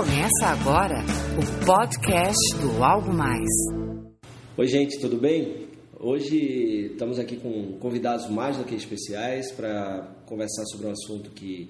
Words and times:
Começa 0.00 0.46
agora 0.46 1.04
o 1.36 1.66
podcast 1.66 2.56
do 2.58 2.82
Algo 2.82 3.12
Mais. 3.12 3.46
Oi, 4.56 4.66
gente, 4.66 4.98
tudo 4.98 5.18
bem? 5.18 5.68
Hoje 5.98 6.92
estamos 6.92 7.18
aqui 7.18 7.36
com 7.36 7.76
convidados 7.78 8.26
mais 8.30 8.56
do 8.56 8.64
que 8.64 8.74
especiais 8.74 9.52
para 9.52 10.16
conversar 10.24 10.64
sobre 10.72 10.86
um 10.86 10.92
assunto 10.92 11.30
que 11.32 11.68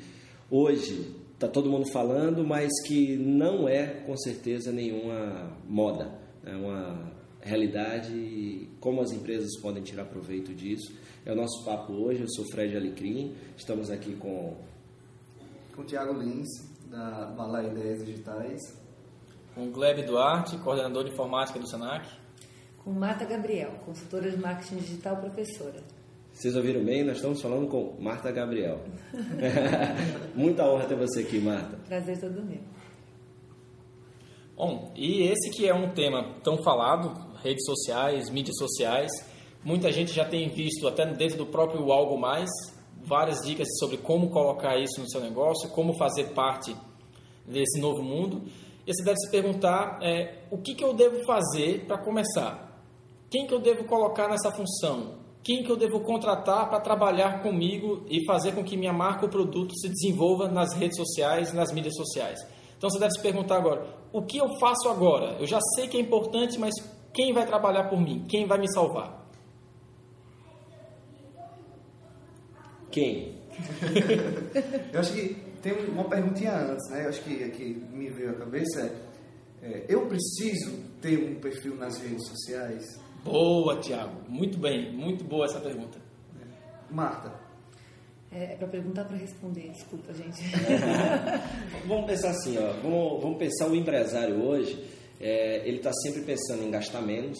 hoje 0.48 1.12
está 1.35 1.48
todo 1.48 1.69
mundo 1.69 1.91
falando, 1.91 2.47
mas 2.47 2.71
que 2.87 3.16
não 3.16 3.69
é 3.69 4.05
com 4.07 4.16
certeza 4.16 4.71
nenhuma 4.71 5.59
moda, 5.69 6.17
é 6.47 6.55
uma 6.55 7.12
realidade 7.41 8.12
e 8.12 8.69
como 8.79 9.01
as 9.01 9.11
empresas 9.11 9.61
podem 9.61 9.83
tirar 9.83 10.05
proveito 10.05 10.55
disso. 10.55 10.95
É 11.27 11.33
o 11.33 11.35
nosso 11.35 11.65
papo 11.65 11.95
hoje. 11.95 12.21
Eu 12.21 12.29
sou 12.29 12.45
Fred 12.53 12.77
Alecrim, 12.77 13.35
estamos 13.57 13.91
aqui 13.91 14.15
com 14.15 14.55
com 15.75 15.83
o 15.83 15.84
Thiago 15.84 16.12
Lins, 16.20 16.70
da 16.91 17.27
Bala 17.37 17.62
Ideias 17.62 18.05
Digitais. 18.05 18.61
Com 19.55 19.69
o 19.69 19.71
Gleb 19.71 20.03
Duarte, 20.03 20.59
coordenador 20.59 21.05
de 21.05 21.12
informática 21.12 21.59
do 21.59 21.69
SENAC. 21.69 22.09
Com 22.85 22.91
Marta 22.91 23.25
Gabriel, 23.25 23.71
consultora 23.85 24.29
de 24.29 24.37
marketing 24.37 24.79
digital 24.79 25.17
professora. 25.17 25.81
Vocês 26.33 26.57
ouviram 26.57 26.84
bem? 26.84 27.05
Nós 27.05 27.17
estamos 27.17 27.41
falando 27.41 27.69
com 27.69 27.97
Marta 28.01 28.33
Gabriel. 28.33 28.81
Muita 30.34 30.65
honra 30.65 30.87
ter 30.87 30.97
você 30.97 31.21
aqui, 31.21 31.39
Marta. 31.39 31.77
Prazer 31.87 32.19
todo 32.19 32.43
meu. 32.43 32.61
Bom, 34.57 34.93
e 34.97 35.23
esse 35.23 35.51
que 35.51 35.69
é 35.69 35.75
um 35.75 35.91
tema 35.91 36.34
tão 36.43 36.62
falado, 36.62 37.15
redes 37.43 37.65
sociais, 37.65 38.29
mídias 38.31 38.57
sociais, 38.57 39.11
muita 39.65 39.93
gente 39.93 40.12
já 40.12 40.25
tem 40.25 40.48
visto 40.48 40.87
até 40.89 41.07
dentro 41.07 41.39
do 41.39 41.47
próprio 41.47 41.91
Algo 41.93 42.19
Mais, 42.19 42.51
várias 43.05 43.39
dicas 43.41 43.69
sobre 43.79 43.97
como 43.99 44.31
colocar 44.31 44.77
isso 44.79 45.01
no 45.01 45.11
seu 45.11 45.21
negócio, 45.21 45.69
como 45.71 45.95
fazer 45.95 46.33
parte 46.35 46.77
desse 47.47 47.81
novo 47.81 48.03
mundo. 48.03 48.42
E 48.87 48.92
você 48.92 49.03
deve 49.05 49.19
se 49.19 49.31
perguntar 49.31 49.98
é, 50.03 50.45
o 50.51 50.59
que, 50.59 50.75
que 50.75 50.84
eu 50.84 50.95
devo 50.95 51.25
fazer 51.25 51.87
para 51.87 51.98
começar? 51.98 52.70
Quem 53.31 53.47
que 53.47 53.55
eu 53.55 53.61
devo 53.61 53.84
colocar 53.84 54.29
nessa 54.29 54.51
função? 54.51 55.20
Quem 55.42 55.62
que 55.62 55.70
eu 55.70 55.77
devo 55.77 56.01
contratar 56.01 56.69
para 56.69 56.81
trabalhar 56.81 57.42
comigo 57.42 58.05
e 58.09 58.25
fazer 58.27 58.53
com 58.53 58.62
que 58.62 58.77
minha 58.77 58.92
marca 58.92 59.25
ou 59.25 59.31
produto 59.31 59.73
se 59.79 59.89
desenvolva 59.89 60.48
nas 60.48 60.75
redes 60.75 60.97
sociais, 60.97 61.53
nas 61.53 61.73
mídias 61.73 61.95
sociais? 61.95 62.39
Então 62.77 62.91
você 62.91 62.98
deve 62.98 63.12
se 63.12 63.23
perguntar 63.23 63.57
agora, 63.57 63.87
o 64.12 64.23
que 64.23 64.39
eu 64.39 64.48
faço 64.59 64.89
agora? 64.89 65.37
Eu 65.39 65.47
já 65.47 65.59
sei 65.75 65.87
que 65.87 65.97
é 65.97 66.01
importante, 66.01 66.59
mas 66.59 66.75
quem 67.12 67.33
vai 67.33 67.47
trabalhar 67.47 67.89
por 67.89 68.01
mim? 68.01 68.25
Quem 68.29 68.47
vai 68.47 68.59
me 68.59 68.70
salvar? 68.73 69.30
Quem? 72.91 73.38
eu 74.92 75.00
acho 75.00 75.12
que 75.12 75.36
tem 75.62 75.72
uma 75.88 76.05
perguntinha 76.05 76.55
antes, 76.55 76.91
né? 76.91 77.05
Eu 77.05 77.08
acho 77.10 77.22
que, 77.22 77.50
que 77.50 77.64
me 77.92 78.08
veio 78.10 78.30
à 78.30 78.34
cabeça 78.34 78.80
é, 78.80 79.10
é, 79.62 79.84
eu 79.88 80.06
preciso 80.06 80.72
ter 81.00 81.18
um 81.18 81.38
perfil 81.38 81.77
nas 81.77 81.98
redes 81.98 82.27
sociais? 82.28 82.98
Boa, 83.22 83.78
Tiago. 83.80 84.22
Muito 84.28 84.58
bem. 84.58 84.91
Muito 84.92 85.22
boa 85.24 85.44
essa 85.44 85.61
pergunta. 85.61 85.98
Marta. 86.91 87.33
É, 88.33 88.55
é 88.55 88.56
para 88.56 88.68
perguntar 88.68 89.05
para 89.05 89.16
responder, 89.16 89.70
desculpa, 89.70 90.14
gente. 90.14 90.41
vamos 91.86 92.06
pensar 92.06 92.30
assim, 92.30 92.56
ó. 92.58 92.72
Vamos, 92.80 93.22
vamos 93.22 93.38
pensar 93.38 93.68
o 93.68 93.74
empresário 93.74 94.42
hoje. 94.42 94.83
É, 95.20 95.68
ele 95.68 95.77
está 95.77 95.92
sempre 95.92 96.22
pensando 96.22 96.62
em 96.62 96.70
gastar 96.70 97.02
menos, 97.02 97.38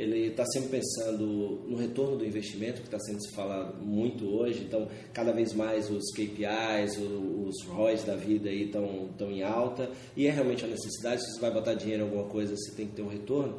ele 0.00 0.28
está 0.28 0.44
sempre 0.46 0.70
pensando 0.70 1.26
no 1.68 1.76
retorno 1.76 2.16
do 2.16 2.24
investimento, 2.24 2.80
que 2.80 2.86
está 2.86 2.98
sendo 2.98 3.22
se 3.22 3.30
falado 3.32 3.82
muito 3.82 4.26
hoje. 4.26 4.64
Então, 4.66 4.88
cada 5.12 5.32
vez 5.32 5.52
mais 5.52 5.90
os 5.90 6.10
KPIs, 6.12 6.98
os 6.98 7.64
ROIs 7.66 8.02
da 8.04 8.16
vida 8.16 8.50
estão, 8.50 9.08
estão 9.10 9.30
em 9.30 9.42
alta. 9.42 9.90
E 10.16 10.26
é 10.26 10.30
realmente 10.30 10.64
a 10.64 10.68
necessidade, 10.68 11.22
se 11.22 11.32
você 11.32 11.40
vai 11.40 11.50
botar 11.50 11.74
dinheiro 11.74 12.02
em 12.02 12.06
alguma 12.06 12.24
coisa, 12.24 12.56
você 12.56 12.74
tem 12.74 12.86
que 12.86 12.94
ter 12.94 13.02
um 13.02 13.08
retorno. 13.08 13.58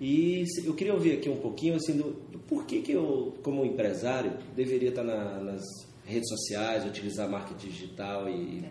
E 0.00 0.44
eu 0.64 0.74
queria 0.74 0.94
ouvir 0.94 1.18
aqui 1.18 1.28
um 1.28 1.36
pouquinho 1.36 1.74
assim, 1.74 1.96
do, 1.96 2.12
do 2.30 2.38
porquê 2.38 2.80
que 2.80 2.92
eu, 2.92 3.34
como 3.42 3.64
empresário, 3.64 4.32
deveria 4.56 4.90
estar 4.90 5.04
na, 5.04 5.40
nas 5.40 5.62
redes 6.04 6.28
sociais, 6.28 6.86
utilizar 6.86 7.28
marketing 7.28 7.68
digital 7.68 8.28
e... 8.28 8.64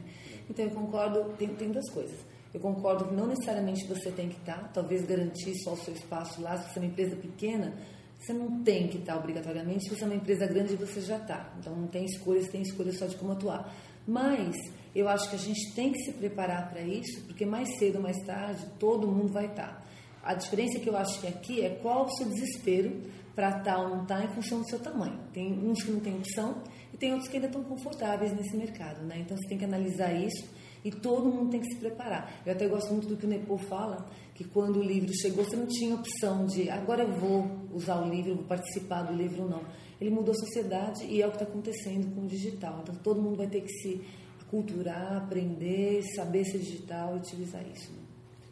Então, 0.50 0.66
eu 0.66 0.72
concordo, 0.72 1.32
tem, 1.38 1.48
tem 1.50 1.70
duas 1.70 1.88
coisas. 1.92 2.29
Eu 2.54 2.60
concordo 2.60 3.06
que 3.06 3.14
não 3.14 3.28
necessariamente 3.28 3.88
você 3.88 4.12
tem 4.12 4.30
que 4.30 4.38
estar, 4.38 4.72
talvez 4.74 5.06
garantir 5.06 5.56
só 5.64 5.74
o 5.74 5.78
seu 5.78 5.94
espaço 5.94 6.42
lá. 6.42 6.58
Se 6.58 6.74
você 6.74 6.80
é 6.80 6.82
uma 6.82 6.92
empresa 6.92 7.16
pequena, 7.16 7.74
você 8.18 8.34
não 8.34 8.64
tem 8.64 8.88
que 8.88 8.98
estar 8.98 9.18
obrigatoriamente. 9.18 9.84
Se 9.84 9.96
você 9.96 10.04
é 10.04 10.08
uma 10.08 10.16
empresa 10.16 10.48
grande, 10.48 10.76
você 10.76 11.00
já 11.00 11.18
está. 11.18 11.54
Então 11.60 11.76
não 11.76 11.88
tem 11.88 12.06
escolhas, 12.06 12.48
tem 12.48 12.62
escolha 12.62 12.92
só 12.92 13.06
de 13.06 13.16
como 13.18 13.34
atuar. 13.34 13.74
Mas 14.08 14.56
eu 14.96 15.08
acho 15.08 15.30
que 15.30 15.36
a 15.36 15.40
gente 15.40 15.74
tem 15.76 15.92
que 15.92 16.00
se 16.00 16.12
preparar 16.14 16.70
para 16.70 16.82
isso, 16.82 17.22
porque 17.26 17.46
mais 17.46 17.78
cedo 17.78 17.98
ou 17.98 18.02
mais 18.02 18.18
tarde 18.26 18.66
todo 18.80 19.08
mundo 19.08 19.32
vai 19.32 19.46
estar. 19.46 19.86
A 20.24 20.34
diferença 20.34 20.80
que 20.80 20.90
eu 20.90 20.98
acho 20.98 21.22
que 21.22 21.28
aqui 21.28 21.62
é 21.62 21.70
qual 21.70 22.06
o 22.06 22.10
seu 22.10 22.28
desespero 22.28 23.00
para 23.36 23.60
estar 23.60 23.78
ou 23.78 23.90
não 23.90 24.02
estar 24.02 24.24
em 24.26 24.28
função 24.30 24.62
do 24.62 24.68
seu 24.68 24.80
tamanho. 24.80 25.20
Tem 25.32 25.54
uns 25.54 25.84
que 25.84 25.92
não 25.92 26.00
têm 26.00 26.18
opção 26.18 26.62
e 26.94 26.98
tem 26.98 27.12
outros 27.12 27.30
que 27.30 27.38
ainda 27.38 27.48
estão 27.48 27.64
confortáveis 27.64 28.34
nesse 28.34 28.58
mercado, 28.58 29.06
né? 29.06 29.20
Então 29.20 29.38
você 29.38 29.48
tem 29.48 29.58
que 29.58 29.66
analisar 29.66 30.12
isso 30.12 30.50
e 30.84 30.92
todo 30.92 31.30
mundo 31.30 31.52
tem 31.52 31.60
que 31.60 31.68
se 31.74 31.80
preparar. 31.80 32.42
Eu 32.46 32.54
até 32.54 32.68
gosto 32.68 32.92
muito 32.92 33.08
do 33.08 33.18
que 33.18 33.26
o 33.26 33.30
Nepo 33.30 33.58
fala, 33.58 34.06
que 34.34 34.44
quando 34.44 34.80
o 34.80 34.84
livro 34.84 35.12
chegou, 35.14 35.44
você 35.44 35.56
não 35.56 35.68
tinha 35.68 35.96
opção 35.96 36.46
de 36.46 36.70
agora 36.70 37.04
eu 37.04 37.12
vou 37.20 37.50
usar 37.74 38.02
o 38.02 38.10
livro, 38.10 38.36
vou 38.36 38.46
participar 38.46 39.04
do 39.04 39.14
livro 39.14 39.48
não. 39.48 39.64
Ele 40.00 40.10
mudou 40.10 40.32
a 40.32 40.38
sociedade 40.38 41.06
e 41.06 41.22
é 41.22 41.28
o 41.28 41.30
que 41.30 41.36
está 41.36 41.46
acontecendo 41.46 42.14
com 42.16 42.22
o 42.22 42.28
digital. 42.28 42.80
Então 42.82 42.96
todo 42.96 43.22
mundo 43.22 43.36
vai 43.36 43.48
ter 43.48 43.62
que 43.62 43.72
se 43.82 44.02
culturar, 44.50 45.18
aprender, 45.18 46.02
saber 46.16 46.46
ser 46.46 46.60
digital 46.60 47.16
e 47.16 47.20
utilizar 47.20 47.64
isso. 47.68 47.92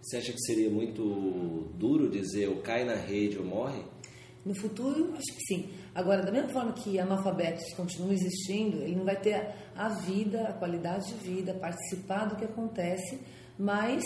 Você 0.01 0.17
acha 0.17 0.31
que 0.31 0.41
seria 0.41 0.69
muito 0.69 1.67
duro 1.77 2.09
dizer 2.09 2.47
ou 2.47 2.57
cai 2.57 2.85
na 2.85 2.95
rede 2.95 3.37
ou 3.37 3.45
morre? 3.45 3.83
No 4.47 4.55
futuro, 4.55 5.13
acho 5.13 5.37
que 5.37 5.45
sim. 5.45 5.69
Agora, 5.93 6.23
da 6.23 6.31
mesma 6.31 6.47
forma 6.47 6.71
que 6.71 6.97
analfabetos 6.97 7.73
continuam 7.73 8.13
existindo, 8.13 8.77
ele 8.77 8.95
não 8.95 9.03
vai 9.03 9.19
ter 9.19 9.53
a 9.75 9.89
vida, 9.89 10.47
a 10.47 10.53
qualidade 10.53 11.07
de 11.07 11.15
vida, 11.15 11.53
participar 11.53 12.29
do 12.29 12.37
que 12.37 12.45
acontece, 12.45 13.19
mas 13.59 14.05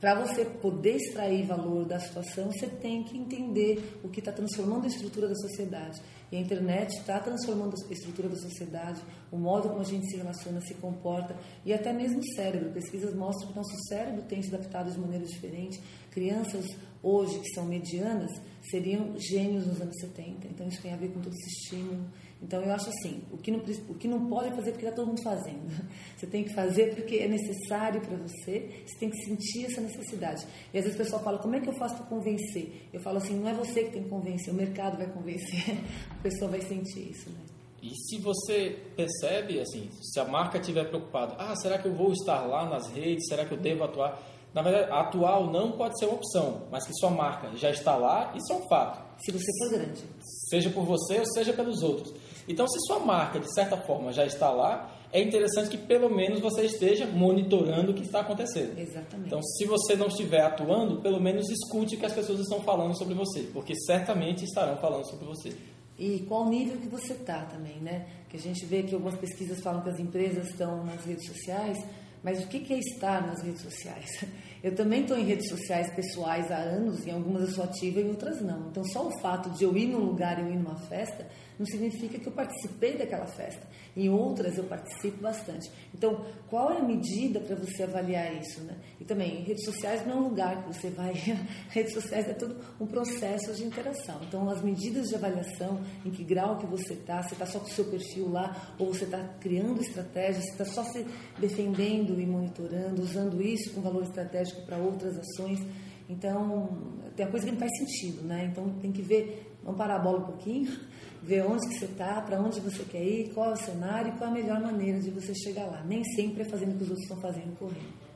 para 0.00 0.14
você 0.14 0.44
poder 0.44 0.96
extrair 0.96 1.44
valor 1.44 1.84
da 1.84 2.00
situação, 2.00 2.50
você 2.50 2.66
tem 2.66 3.04
que 3.04 3.16
entender 3.16 4.00
o 4.02 4.08
que 4.08 4.20
está 4.20 4.32
transformando 4.32 4.84
a 4.84 4.88
estrutura 4.88 5.28
da 5.28 5.34
sociedade. 5.34 6.00
E 6.30 6.36
a 6.36 6.40
internet 6.40 6.90
está 6.98 7.18
transformando 7.18 7.74
a 7.88 7.92
estrutura 7.92 8.28
da 8.28 8.36
sociedade, 8.36 9.00
o 9.30 9.38
modo 9.38 9.68
como 9.68 9.80
a 9.80 9.84
gente 9.84 10.06
se 10.06 10.16
relaciona, 10.16 10.60
se 10.60 10.74
comporta, 10.74 11.36
e 11.64 11.72
até 11.72 11.92
mesmo 11.92 12.18
o 12.18 12.34
cérebro. 12.34 12.70
Pesquisas 12.70 13.14
mostram 13.14 13.48
que 13.48 13.54
o 13.54 13.56
nosso 13.56 13.76
cérebro 13.88 14.22
tem 14.22 14.42
se 14.42 14.54
adaptado 14.54 14.90
de 14.90 14.98
maneira 14.98 15.24
diferente. 15.24 15.80
Crianças 16.18 16.66
hoje, 17.00 17.38
que 17.38 17.48
são 17.54 17.64
medianas, 17.64 18.30
seriam 18.68 19.14
gênios 19.18 19.66
nos 19.68 19.80
anos 19.80 19.94
70. 20.00 20.48
Então, 20.48 20.66
isso 20.66 20.82
tem 20.82 20.92
a 20.92 20.96
ver 20.96 21.10
com 21.10 21.20
todo 21.20 21.32
esse 21.32 21.48
estímulo. 21.48 22.04
Então, 22.42 22.60
eu 22.60 22.72
acho 22.72 22.88
assim, 22.88 23.22
o 23.32 23.36
que 23.36 23.52
não, 23.52 23.60
o 23.60 23.94
que 23.94 24.08
não 24.08 24.28
pode 24.28 24.50
fazer 24.50 24.72
porque 24.72 24.84
está 24.84 24.96
todo 24.96 25.06
mundo 25.06 25.22
fazendo. 25.22 25.70
Você 26.16 26.26
tem 26.26 26.42
que 26.42 26.52
fazer 26.54 26.92
porque 26.94 27.16
é 27.16 27.28
necessário 27.28 28.00
para 28.00 28.16
você, 28.16 28.82
você 28.84 28.98
tem 28.98 29.08
que 29.08 29.16
sentir 29.24 29.66
essa 29.66 29.80
necessidade. 29.80 30.44
E 30.74 30.78
às 30.78 30.84
vezes 30.84 30.98
o 30.98 31.02
pessoal 31.02 31.22
fala, 31.22 31.38
como 31.38 31.54
é 31.54 31.60
que 31.60 31.68
eu 31.68 31.72
faço 31.74 31.94
para 31.94 32.06
convencer? 32.06 32.88
Eu 32.92 33.00
falo 33.00 33.18
assim, 33.18 33.38
não 33.38 33.48
é 33.48 33.54
você 33.54 33.84
que 33.84 33.92
tem 33.92 34.02
que 34.02 34.08
convencer, 34.08 34.52
o 34.52 34.56
mercado 34.56 34.96
vai 34.96 35.06
convencer. 35.06 35.78
A 36.10 36.20
pessoa 36.20 36.50
vai 36.50 36.60
sentir 36.60 37.10
isso, 37.10 37.30
né? 37.30 37.38
E 37.80 37.94
se 37.94 38.18
você 38.18 38.76
percebe, 38.96 39.60
assim, 39.60 39.88
se 40.02 40.18
a 40.18 40.24
marca 40.24 40.58
estiver 40.58 40.88
preocupada, 40.88 41.36
ah, 41.38 41.54
será 41.54 41.78
que 41.78 41.86
eu 41.86 41.94
vou 41.94 42.12
estar 42.12 42.40
lá 42.40 42.68
nas 42.68 42.88
redes? 42.88 43.28
Será 43.28 43.44
que 43.44 43.52
eu 43.52 43.58
devo 43.58 43.84
atuar? 43.84 44.20
Na 44.54 44.62
verdade, 44.62 44.90
atuar 44.90 45.38
ou 45.38 45.50
não 45.50 45.72
pode 45.72 45.98
ser 45.98 46.06
uma 46.06 46.14
opção, 46.14 46.62
mas 46.70 46.86
que 46.86 46.94
sua 46.94 47.10
marca 47.10 47.54
já 47.56 47.70
está 47.70 47.96
lá, 47.96 48.32
isso 48.34 48.52
é 48.52 48.56
um 48.56 48.66
fato. 48.68 49.06
Se 49.22 49.30
você 49.30 49.46
for 49.58 49.70
grande. 49.70 50.02
Seja 50.48 50.70
por 50.70 50.84
você 50.84 51.18
ou 51.18 51.26
seja 51.26 51.52
pelos 51.52 51.82
outros. 51.82 52.14
Então, 52.48 52.66
se 52.66 52.78
sua 52.86 53.00
marca, 53.00 53.38
de 53.38 53.52
certa 53.52 53.76
forma, 53.76 54.12
já 54.12 54.24
está 54.24 54.50
lá, 54.50 54.90
é 55.12 55.20
interessante 55.20 55.70
que 55.70 55.78
pelo 55.78 56.08
menos 56.08 56.40
você 56.40 56.64
esteja 56.64 57.06
monitorando 57.06 57.92
o 57.92 57.94
que 57.94 58.02
está 58.02 58.20
acontecendo. 58.20 58.78
Exatamente. 58.78 59.26
Então, 59.26 59.42
se 59.42 59.64
você 59.66 59.94
não 59.96 60.06
estiver 60.06 60.42
atuando, 60.42 61.00
pelo 61.00 61.20
menos 61.20 61.48
escute 61.50 61.96
o 61.96 61.98
que 61.98 62.06
as 62.06 62.12
pessoas 62.12 62.40
estão 62.40 62.60
falando 62.60 62.96
sobre 62.96 63.14
você, 63.14 63.42
porque 63.52 63.74
certamente 63.74 64.44
estarão 64.44 64.76
falando 64.78 65.06
sobre 65.08 65.26
você. 65.26 65.54
E 65.98 66.20
qual 66.28 66.48
nível 66.48 66.78
que 66.78 66.88
você 66.88 67.12
está 67.12 67.44
também, 67.46 67.80
né? 67.80 68.06
Que 68.28 68.36
a 68.36 68.40
gente 68.40 68.64
vê 68.64 68.82
que 68.82 68.94
algumas 68.94 69.18
pesquisas 69.18 69.60
falam 69.60 69.82
que 69.82 69.90
as 69.90 69.98
empresas 69.98 70.46
estão 70.48 70.84
nas 70.84 71.04
redes 71.04 71.26
sociais, 71.26 71.78
mas 72.22 72.44
o 72.44 72.48
que 72.48 72.72
é 72.72 72.78
estar 72.78 73.26
nas 73.26 73.42
redes 73.42 73.62
sociais? 73.62 74.24
Eu 74.62 74.74
também 74.74 75.02
estou 75.02 75.16
em 75.16 75.24
redes 75.24 75.48
sociais 75.48 75.92
pessoais 75.94 76.50
há 76.50 76.56
anos, 76.56 77.06
em 77.06 77.10
algumas 77.10 77.42
eu 77.42 77.48
sou 77.54 77.64
ativa 77.64 78.00
e 78.00 78.04
em 78.04 78.08
outras 78.08 78.40
não. 78.40 78.68
Então, 78.68 78.84
só 78.84 79.06
o 79.06 79.20
fato 79.20 79.50
de 79.50 79.64
eu 79.64 79.76
ir 79.76 79.86
num 79.86 80.04
lugar 80.04 80.38
e 80.38 80.42
eu 80.42 80.50
ir 80.50 80.56
numa 80.56 80.76
festa 80.76 81.26
não 81.58 81.66
significa 81.66 82.18
que 82.18 82.26
eu 82.26 82.32
participei 82.32 82.96
daquela 82.96 83.26
festa. 83.26 83.66
Em 83.96 84.08
outras 84.08 84.56
eu 84.56 84.64
participo 84.64 85.20
bastante. 85.20 85.70
Então, 85.92 86.24
qual 86.48 86.72
é 86.72 86.78
a 86.78 86.82
medida 86.82 87.40
para 87.40 87.56
você 87.56 87.82
avaliar 87.82 88.32
isso? 88.40 88.60
Né? 88.60 88.76
E 89.00 89.04
também, 89.04 89.42
redes 89.42 89.64
sociais 89.64 90.06
não 90.06 90.12
é 90.12 90.16
um 90.16 90.28
lugar 90.28 90.62
que 90.62 90.72
você 90.72 90.88
vai. 90.88 91.12
redes 91.70 91.94
sociais 91.94 92.28
é 92.28 92.32
todo 92.32 92.56
um 92.80 92.86
processo 92.86 93.52
de 93.54 93.64
interação. 93.64 94.20
Então, 94.22 94.48
as 94.48 94.62
medidas 94.62 95.08
de 95.08 95.16
avaliação, 95.16 95.80
em 96.04 96.10
que 96.10 96.22
grau 96.22 96.58
que 96.58 96.66
você 96.66 96.92
está, 96.92 97.20
você 97.22 97.34
está 97.34 97.46
só 97.46 97.58
com 97.58 97.66
o 97.66 97.70
seu 97.70 97.86
perfil 97.86 98.30
lá, 98.30 98.74
ou 98.78 98.94
você 98.94 99.04
está 99.04 99.18
criando 99.40 99.80
estratégias, 99.80 100.44
você 100.44 100.50
está 100.52 100.64
só 100.64 100.84
se 100.84 101.04
defendendo 101.38 102.20
e 102.20 102.26
monitorando, 102.26 103.02
usando 103.02 103.42
isso 103.42 103.72
com 103.72 103.80
valor 103.80 104.04
estratégico 104.04 104.47
para 104.56 104.76
outras 104.76 105.16
ações. 105.18 105.60
Então, 106.08 106.78
tem 107.16 107.26
a 107.26 107.30
coisa 107.30 107.46
que 107.46 107.52
não 107.52 107.58
faz 107.58 107.70
sentido, 107.78 108.22
né? 108.22 108.48
Então, 108.50 108.68
tem 108.80 108.90
que 108.90 109.02
ver, 109.02 109.54
vamos 109.62 109.78
parar 109.78 109.96
a 109.96 109.98
bola 109.98 110.20
um 110.20 110.24
pouquinho 110.24 110.70
ver 111.22 111.44
onde 111.44 111.68
que 111.68 111.78
você 111.78 111.84
está, 111.84 112.20
para 112.20 112.40
onde 112.40 112.60
você 112.60 112.82
quer 112.84 113.04
ir, 113.04 113.32
qual 113.34 113.50
é 113.50 113.52
o 113.52 113.56
cenário 113.56 114.14
e 114.14 114.18
qual 114.18 114.30
a 114.30 114.32
melhor 114.32 114.60
maneira 114.60 115.00
de 115.00 115.10
você 115.10 115.34
chegar 115.34 115.66
lá. 115.66 115.84
Nem 115.84 116.02
sempre 116.04 116.42
é 116.42 116.44
fazendo 116.44 116.74
o 116.74 116.76
que 116.76 116.84
os 116.84 116.90
outros 116.90 117.02
estão 117.02 117.20
fazendo 117.20 117.58
correndo. 117.58 118.08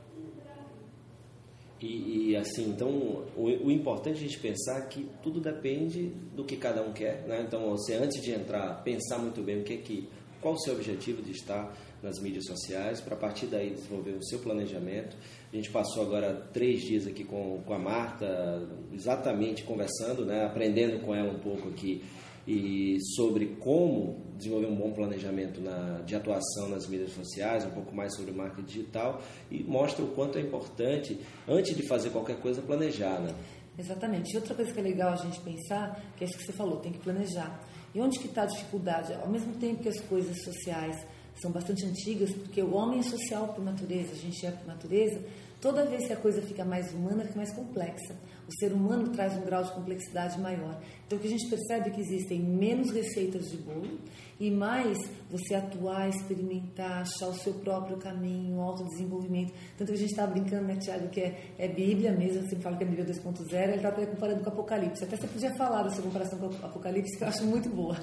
E, 1.83 2.29
e, 2.29 2.37
assim, 2.37 2.69
então, 2.69 2.89
o, 3.35 3.65
o, 3.65 3.69
importante 3.69 4.15
é 4.15 4.19
a 4.19 4.21
gente 4.21 4.39
pensar 4.39 4.87
que 4.87 5.05
tudo 5.21 5.41
depende 5.41 6.13
do 6.33 6.45
que 6.45 6.55
cada 6.55 6.81
um 6.81 6.93
quer, 6.93 7.27
né? 7.27 7.43
Então, 7.45 7.69
você 7.71 7.95
antes 7.95 8.21
de 8.21 8.31
entrar, 8.31 8.81
pensar 8.83 9.17
muito 9.17 9.41
bem 9.41 9.59
o 9.59 9.63
que 9.65 9.73
é 9.73 9.77
que, 9.77 10.07
qual 10.39 10.53
o 10.53 10.59
seu 10.59 10.75
objetivo 10.75 11.21
de 11.21 11.31
estar 11.31 11.75
nas 12.03 12.19
mídias 12.19 12.45
sociais, 12.45 12.99
para 12.99 13.15
a 13.15 13.17
partir 13.17 13.47
daí 13.47 13.71
desenvolver 13.71 14.11
o 14.11 14.23
seu 14.23 14.39
planejamento. 14.39 15.15
A 15.51 15.55
gente 15.55 15.71
passou 15.71 16.03
agora 16.03 16.33
três 16.51 16.81
dias 16.81 17.07
aqui 17.07 17.23
com, 17.23 17.61
com 17.65 17.73
a 17.73 17.79
Marta, 17.79 18.67
exatamente 18.91 19.63
conversando, 19.63 20.25
né? 20.25 20.45
Aprendendo 20.45 20.99
com 21.03 21.15
ela 21.15 21.31
um 21.31 21.39
pouco 21.39 21.69
aqui 21.69 22.03
e 22.45 22.97
sobre 23.15 23.55
como 23.59 24.21
desenvolver 24.37 24.67
um 24.67 24.75
bom 24.75 24.91
planejamento 24.91 25.61
na, 25.61 26.01
de 26.01 26.13
atuação 26.13 26.67
nas 26.67 26.87
mídias 26.87 27.11
sociais, 27.11 27.65
um 27.65 27.69
pouco 27.69 27.95
mais 27.95 28.13
sobre 28.15 28.33
marketing 28.33 28.67
digital 28.67 29.21
e 29.49 29.63
mostra 29.63 30.03
o 30.03 30.09
quanto 30.09 30.37
é 30.37 30.41
importante, 30.41 31.17
antes 31.47 31.75
de 31.75 31.87
fazer 31.87 32.09
qualquer 32.09 32.37
coisa, 32.41 32.61
planejar. 32.61 33.21
Né? 33.21 33.33
Exatamente. 33.79 34.33
E 34.33 34.35
outra 34.35 34.53
coisa 34.53 34.73
que 34.73 34.79
é 34.79 34.83
legal 34.83 35.13
a 35.13 35.15
gente 35.15 35.39
pensar, 35.39 36.03
que 36.17 36.25
é 36.25 36.27
isso 36.27 36.37
que 36.37 36.45
você 36.45 36.51
falou, 36.51 36.77
tem 36.77 36.91
que 36.91 36.99
planejar. 36.99 37.65
E 37.95 38.01
onde 38.01 38.19
que 38.19 38.27
está 38.27 38.43
a 38.43 38.47
dificuldade? 38.47 39.13
Ao 39.13 39.29
mesmo 39.29 39.53
tempo 39.53 39.81
que 39.81 39.89
as 39.89 40.01
coisas 40.01 40.35
sociais 40.43 41.05
são 41.43 41.51
bastante 41.51 41.85
antigas, 41.85 42.31
porque 42.31 42.61
o 42.61 42.73
homem 42.73 42.99
é 42.99 43.03
social 43.03 43.49
por 43.49 43.63
natureza, 43.63 44.13
a 44.13 44.15
gente 44.15 44.43
é 44.45 44.51
por 44.51 44.65
natureza, 44.65 45.21
toda 45.61 45.85
vez 45.85 46.07
que 46.07 46.13
a 46.13 46.17
coisa 46.17 46.41
fica 46.41 46.65
mais 46.65 46.91
humana, 46.93 47.23
fica 47.23 47.35
mais 47.35 47.53
complexa 47.53 48.15
o 48.47 48.59
ser 48.59 48.73
humano 48.73 49.09
traz 49.09 49.35
um 49.37 49.41
grau 49.41 49.63
de 49.63 49.71
complexidade 49.71 50.39
maior. 50.39 50.77
Então, 51.05 51.17
o 51.17 51.21
que 51.21 51.27
a 51.27 51.29
gente 51.29 51.47
percebe 51.47 51.89
é 51.89 51.93
que 51.93 52.01
existem 52.01 52.39
menos 52.39 52.91
receitas 52.91 53.49
de 53.49 53.57
bolo 53.57 53.99
e 54.39 54.51
mais 54.51 54.97
você 55.29 55.55
atuar, 55.55 56.09
experimentar, 56.09 57.01
achar 57.01 57.27
o 57.27 57.33
seu 57.33 57.53
próprio 57.53 57.97
caminho, 57.97 58.57
o 58.57 58.61
autodesenvolvimento. 58.61 59.53
Tanto 59.77 59.89
que 59.89 59.97
a 59.97 59.99
gente 59.99 60.11
está 60.11 60.27
brincando, 60.27 60.65
né, 60.65 60.75
Tiago, 60.75 61.07
que 61.09 61.21
é, 61.21 61.53
é 61.57 61.67
Bíblia 61.67 62.11
mesmo, 62.11 62.47
você 62.47 62.55
fala 62.57 62.75
que 62.75 62.83
é 62.83 62.87
Bíblia 62.87 63.05
2.0, 63.05 63.53
ele 63.53 63.75
está 63.75 63.91
comparando 63.91 64.43
com 64.43 64.49
o 64.49 64.53
Apocalipse. 64.53 65.03
Até 65.03 65.15
você 65.15 65.27
podia 65.27 65.55
falar 65.55 65.83
dessa 65.83 66.01
comparação 66.01 66.37
com 66.37 66.47
o 66.47 66.65
Apocalipse, 66.65 67.17
que 67.17 67.23
eu 67.23 67.27
acho 67.27 67.45
muito 67.45 67.69
boa. 67.69 67.97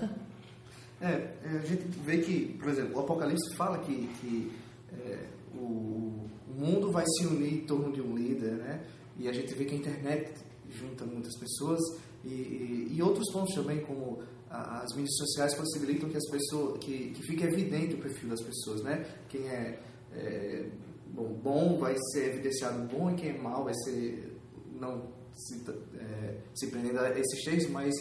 É, 1.00 1.06
é 1.06 1.58
a 1.62 1.66
gente 1.66 1.84
vê 2.04 2.18
que, 2.18 2.56
por 2.58 2.68
exemplo, 2.68 2.96
o 2.96 3.00
Apocalipse 3.00 3.54
fala 3.56 3.78
que, 3.78 4.06
que 4.20 4.52
é, 4.92 5.26
o, 5.54 6.28
o 6.48 6.54
mundo 6.54 6.90
vai 6.90 7.04
se 7.06 7.26
unir 7.26 7.54
em 7.54 7.66
torno 7.66 7.92
de 7.92 8.02
um 8.02 8.14
líder, 8.14 8.52
né? 8.52 8.84
E 9.18 9.28
a 9.28 9.32
gente 9.32 9.54
vê 9.54 9.64
que 9.64 9.74
a 9.74 9.78
internet 9.78 10.32
junta 10.68 11.04
muitas 11.04 11.36
pessoas 11.38 11.80
e, 12.24 12.28
e, 12.28 12.88
e 12.92 13.02
outros 13.02 13.30
pontos 13.32 13.54
também, 13.54 13.80
como 13.80 14.22
as 14.50 14.94
mídias 14.96 15.16
sociais 15.16 15.54
possibilitam 15.54 16.08
que 16.08 16.16
as 16.16 16.28
pessoas 16.28 16.78
que, 16.78 17.10
que 17.10 17.22
fique 17.22 17.44
evidente 17.44 17.94
o 17.94 17.98
perfil 17.98 18.28
das 18.28 18.42
pessoas, 18.42 18.82
né? 18.82 19.06
Quem 19.28 19.48
é, 19.48 19.80
é 20.12 20.68
bom, 21.06 21.32
bom 21.34 21.78
vai 21.78 21.94
ser 22.12 22.30
evidenciado 22.30 22.82
bom 22.88 23.10
e 23.12 23.14
quem 23.14 23.30
é 23.30 23.38
mal 23.38 23.64
vai 23.64 23.74
ser 23.84 24.36
não 24.80 25.08
se, 25.32 25.62
é, 25.98 26.38
se 26.54 26.66
prendendo 26.68 26.98
a 26.98 27.10
esses 27.10 27.44
três, 27.44 27.70
mas 27.70 27.94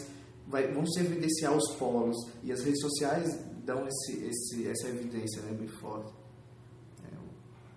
vai, 0.50 0.72
vão 0.72 0.84
se 0.84 1.00
evidenciar 1.00 1.56
os 1.56 1.74
polos 1.76 2.16
e 2.42 2.52
as 2.52 2.62
redes 2.62 2.80
sociais 2.80 3.26
dão 3.64 3.86
esse, 3.86 4.24
esse, 4.24 4.68
essa 4.68 4.88
evidência 4.88 5.42
né, 5.42 5.52
bem 5.52 5.68
forte. 5.68 6.12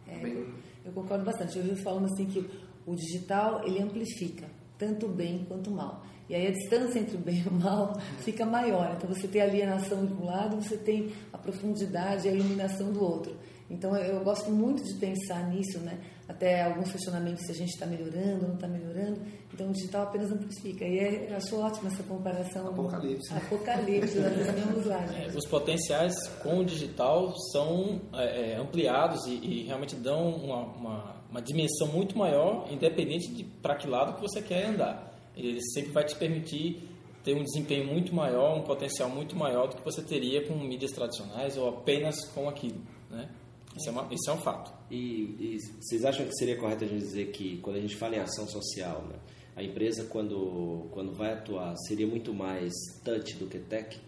É, 0.08 0.18
bem... 0.18 0.54
Eu 0.84 0.92
concordo 0.92 1.24
bastante. 1.24 1.58
Eu 1.58 1.64
vi 1.64 1.76
falando 1.82 2.06
assim 2.06 2.26
que 2.26 2.50
o 2.86 2.96
digital, 2.96 3.66
ele 3.66 3.82
amplifica 3.82 4.50
tanto 4.78 5.06
o 5.06 5.10
bem 5.10 5.46
quanto 5.46 5.70
o 5.70 5.74
mal. 5.74 6.04
E 6.28 6.36
aí 6.36 6.48
a 6.48 6.52
distância 6.52 7.00
entre 7.00 7.16
o 7.16 7.20
bem 7.20 7.44
e 7.46 7.48
o 7.48 7.52
mal 7.52 7.98
fica 8.20 8.46
maior. 8.46 8.96
Então 8.98 9.08
você 9.08 9.28
tem 9.28 9.42
a 9.42 9.46
alienação 9.46 10.06
de 10.06 10.14
um 10.14 10.26
lado, 10.26 10.56
você 10.62 10.78
tem 10.78 11.12
a 11.32 11.38
profundidade 11.38 12.28
e 12.28 12.32
a 12.32 12.34
iluminação 12.34 12.92
do 12.92 13.04
outro. 13.04 13.38
Então 13.70 13.96
eu 13.96 14.24
gosto 14.24 14.52
muito 14.52 14.84
de 14.84 14.94
pensar 14.96 15.50
nisso, 15.50 15.80
né? 15.80 16.00
Até 16.28 16.64
alguns 16.64 16.90
questionamentos 16.92 17.46
se 17.46 17.52
a 17.52 17.56
gente 17.56 17.72
está 17.72 17.86
melhorando, 17.86 18.48
não 18.48 18.56
está 18.56 18.68
melhorando. 18.68 19.20
Então 19.54 19.70
o 19.70 19.74
digital 19.74 20.04
apenas 20.04 20.32
amplifica. 20.32 20.86
E 20.86 20.98
é, 20.98 21.30
eu 21.30 21.36
acho 21.36 21.60
ótima 21.60 21.90
essa 21.90 22.02
comparação. 22.04 22.68
Apocalipse. 22.70 23.34
Apocalipse, 23.34 24.20
nós 24.20 24.38
estamos 24.38 24.86
lá. 24.86 25.06
É, 25.16 25.28
os 25.28 25.46
potenciais 25.46 26.14
com 26.42 26.60
o 26.60 26.66
digital 26.66 27.34
são 27.52 28.02
é, 28.14 28.52
é 28.52 28.56
ampliados 28.56 29.26
e, 29.28 29.34
e, 29.34 29.64
realmente 29.66 29.96
dão 29.96 30.30
uma, 30.30 30.60
uma, 30.64 31.16
uma, 31.30 31.42
dimensão 31.42 31.88
muito 31.88 32.18
maior, 32.18 32.68
independente 32.72 33.34
de 33.34 33.44
para 33.44 33.76
que 33.76 33.88
lado 33.88 34.16
que 34.16 34.22
você 34.22 34.42
quer 34.42 34.68
andar. 34.68 35.12
Ele 35.36 35.60
sempre 35.74 35.92
vai 35.92 36.06
te 36.06 36.16
permitir 36.16 36.90
ter 37.24 37.36
um 37.36 37.44
desempenho 37.44 37.86
muito 37.86 38.14
maior, 38.16 38.58
um 38.58 38.64
potencial 38.64 39.10
muito 39.10 39.36
maior 39.36 39.68
do 39.68 39.76
que 39.76 39.84
você 39.84 40.02
teria 40.02 40.46
com 40.48 40.54
mídias 40.56 40.92
tradicionais 40.92 41.58
ou 41.58 41.70
apenas 41.70 42.16
com 42.34 42.48
aquilo, 42.48 42.82
né? 43.10 43.30
Isso 43.76 43.90
é, 43.90 43.92
uma, 43.92 44.14
isso 44.14 44.30
é 44.30 44.34
um 44.34 44.38
fato. 44.38 44.72
E, 44.90 44.98
e, 45.40 45.58
vocês 45.82 46.06
acham 46.06 46.26
que 46.26 46.34
seria 46.36 46.58
correto 46.58 46.84
a 46.84 46.88
gente 46.88 47.02
dizer 47.02 47.32
que 47.32 47.58
quando 47.58 47.78
a 47.78 47.80
gente 47.80 47.96
fala 47.96 48.16
em 48.16 48.20
ação 48.20 48.48
social, 48.48 49.04
né, 49.10 49.16
a 49.56 49.64
empresa 49.64 50.06
quando, 50.06 50.88
quando 50.92 51.14
vai 51.14 51.34
atuar 51.34 51.76
seria 51.88 52.08
muito 52.08 52.34
mais 52.34 52.72
touch 53.04 53.36
do 53.38 53.48
que 53.48 53.60
tech? 53.60 54.00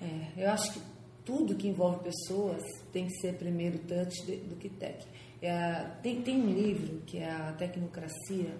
É, 0.00 0.44
eu 0.44 0.50
acho 0.50 0.74
que 0.74 0.80
tudo 1.24 1.54
que 1.54 1.68
envolve 1.68 2.04
pessoas 2.04 2.62
tem 2.92 3.06
que 3.06 3.12
ser 3.20 3.34
primeiro 3.34 3.78
touch 3.80 4.24
de, 4.26 4.36
do 4.36 4.56
que 4.56 4.68
tech. 4.68 5.06
É, 5.40 5.84
tem, 6.02 6.20
tem 6.22 6.40
um 6.40 6.52
livro 6.52 7.00
que 7.06 7.18
é 7.18 7.30
a 7.30 7.52
Tecnocracia 7.52 8.54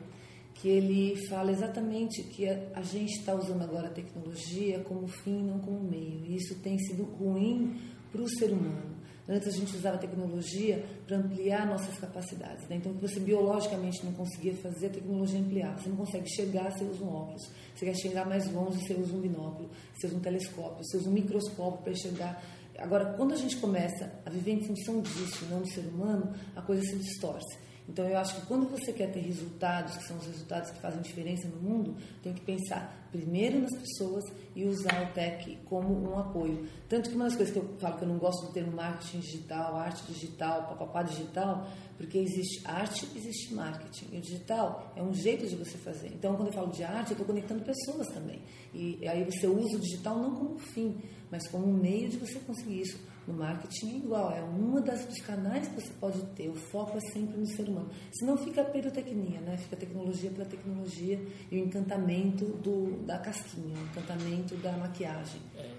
que 0.60 0.68
ele 0.68 1.14
fala 1.28 1.52
exatamente 1.52 2.22
que 2.24 2.48
a, 2.48 2.70
a 2.74 2.82
gente 2.82 3.18
está 3.18 3.32
usando 3.32 3.62
agora 3.62 3.88
a 3.88 3.90
tecnologia 3.90 4.80
como 4.80 5.06
fim, 5.06 5.44
não 5.44 5.60
como 5.60 5.80
meio. 5.80 6.26
E 6.26 6.36
isso 6.36 6.56
tem 6.56 6.76
sido 6.78 7.04
ruim 7.04 7.80
para 8.10 8.22
o 8.22 8.28
ser 8.28 8.50
humano. 8.50 8.97
Antes 9.28 9.48
a 9.48 9.50
gente 9.50 9.76
usava 9.76 9.96
a 9.96 9.98
tecnologia 9.98 10.82
para 11.06 11.18
ampliar 11.18 11.66
nossas 11.66 11.98
capacidades. 11.98 12.66
Né? 12.66 12.76
Então, 12.76 12.94
você 12.94 13.20
biologicamente 13.20 14.02
não 14.02 14.14
conseguia 14.14 14.54
fazer, 14.54 14.86
a 14.86 14.90
tecnologia 14.90 15.38
ampliar. 15.38 15.78
Você 15.78 15.90
não 15.90 15.96
consegue 15.96 16.26
chegar, 16.30 16.72
você 16.72 16.84
usa 16.84 17.04
um 17.04 17.14
óculos. 17.14 17.42
Você 17.74 17.84
quer 17.84 17.94
chegar 17.94 18.26
mais 18.26 18.50
longe, 18.50 18.80
você 18.80 18.94
usa 18.94 19.14
um 19.14 19.20
binóculo. 19.20 19.68
Você 19.94 20.06
usa 20.06 20.16
um 20.16 20.20
telescópio, 20.20 20.82
você 20.82 20.96
usa 20.96 21.10
um 21.10 21.12
microscópio 21.12 21.82
para 21.82 21.92
enxergar. 21.92 22.42
Agora, 22.78 23.12
quando 23.16 23.34
a 23.34 23.36
gente 23.36 23.56
começa 23.56 24.10
a 24.24 24.30
viver 24.30 24.52
em 24.52 24.62
função 24.62 25.02
disso, 25.02 25.44
não 25.50 25.60
do 25.60 25.68
ser 25.68 25.80
humano, 25.80 26.32
a 26.56 26.62
coisa 26.62 26.82
se 26.82 26.96
distorce. 26.96 27.67
Então, 27.88 28.06
eu 28.06 28.18
acho 28.18 28.34
que 28.38 28.46
quando 28.46 28.68
você 28.68 28.92
quer 28.92 29.10
ter 29.10 29.20
resultados, 29.20 29.96
que 29.96 30.04
são 30.04 30.18
os 30.18 30.26
resultados 30.26 30.70
que 30.70 30.78
fazem 30.78 31.00
diferença 31.00 31.48
no 31.48 31.56
mundo, 31.56 31.96
tem 32.22 32.34
que 32.34 32.42
pensar 32.42 33.08
primeiro 33.10 33.60
nas 33.60 33.74
pessoas 33.78 34.24
e 34.54 34.64
usar 34.66 35.08
o 35.08 35.14
tech 35.14 35.58
como 35.64 36.10
um 36.10 36.18
apoio. 36.18 36.66
Tanto 36.86 37.08
que 37.08 37.16
uma 37.16 37.24
das 37.24 37.34
coisas 37.34 37.52
que 37.52 37.58
eu 37.58 37.78
falo 37.78 37.96
que 37.96 38.02
eu 38.04 38.08
não 38.08 38.18
gosto 38.18 38.46
do 38.46 38.52
termo 38.52 38.72
marketing 38.72 39.20
digital, 39.20 39.76
arte 39.76 40.04
digital, 40.12 40.68
papapá 40.68 41.02
digital, 41.02 41.66
porque 41.96 42.18
existe 42.18 42.60
arte, 42.66 43.08
existe 43.16 43.54
marketing. 43.54 44.08
E 44.12 44.18
o 44.18 44.20
digital 44.20 44.92
é 44.94 45.02
um 45.02 45.14
jeito 45.14 45.46
de 45.46 45.56
você 45.56 45.78
fazer. 45.78 46.08
Então, 46.08 46.36
quando 46.36 46.48
eu 46.48 46.54
falo 46.54 46.70
de 46.70 46.84
arte, 46.84 47.12
eu 47.12 47.12
estou 47.12 47.26
conectando 47.26 47.64
pessoas 47.64 48.06
também. 48.08 48.42
E 48.74 49.08
aí 49.08 49.24
você 49.24 49.46
usa 49.46 49.76
o 49.76 49.80
digital 49.80 50.18
não 50.18 50.34
como 50.34 50.58
fim, 50.58 50.94
mas 51.30 51.48
como 51.48 51.66
um 51.66 51.72
meio 51.72 52.08
de 52.10 52.18
você 52.18 52.38
conseguir 52.40 52.82
isso 52.82 52.98
no 53.28 53.34
marketing 53.34 53.90
é 53.90 53.96
igual, 53.96 54.32
é 54.32 54.42
um 54.42 54.80
dos 54.80 55.20
canais 55.20 55.68
que 55.68 55.74
você 55.74 55.92
pode 56.00 56.22
ter. 56.34 56.48
O 56.48 56.54
foco 56.54 56.96
é 56.96 57.00
sempre 57.12 57.36
no 57.36 57.46
ser 57.46 57.68
humano. 57.68 57.90
Senão 58.10 58.38
fica 58.38 58.62
a 58.62 58.64
pirotecnia, 58.64 59.38
né? 59.40 59.58
Fica 59.58 59.76
tecnologia 59.76 60.30
pela 60.30 60.46
tecnologia 60.46 61.20
e 61.50 61.56
o 61.56 61.58
encantamento 61.58 62.46
do, 62.46 63.04
da 63.04 63.18
casquinha, 63.18 63.76
o 63.76 63.82
encantamento 63.82 64.56
da 64.56 64.72
maquiagem. 64.72 65.42
É, 65.56 65.70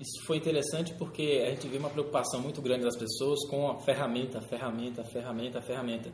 isso 0.00 0.24
foi 0.26 0.38
interessante 0.38 0.94
porque 0.94 1.44
a 1.46 1.50
gente 1.50 1.68
vê 1.68 1.76
uma 1.76 1.90
preocupação 1.90 2.40
muito 2.40 2.62
grande 2.62 2.84
das 2.84 2.96
pessoas 2.96 3.46
com 3.50 3.70
a 3.70 3.78
ferramenta, 3.80 4.38
a 4.38 4.42
ferramenta, 4.42 5.02
a 5.02 5.04
ferramenta, 5.04 5.58
a 5.58 5.62
ferramenta. 5.62 6.12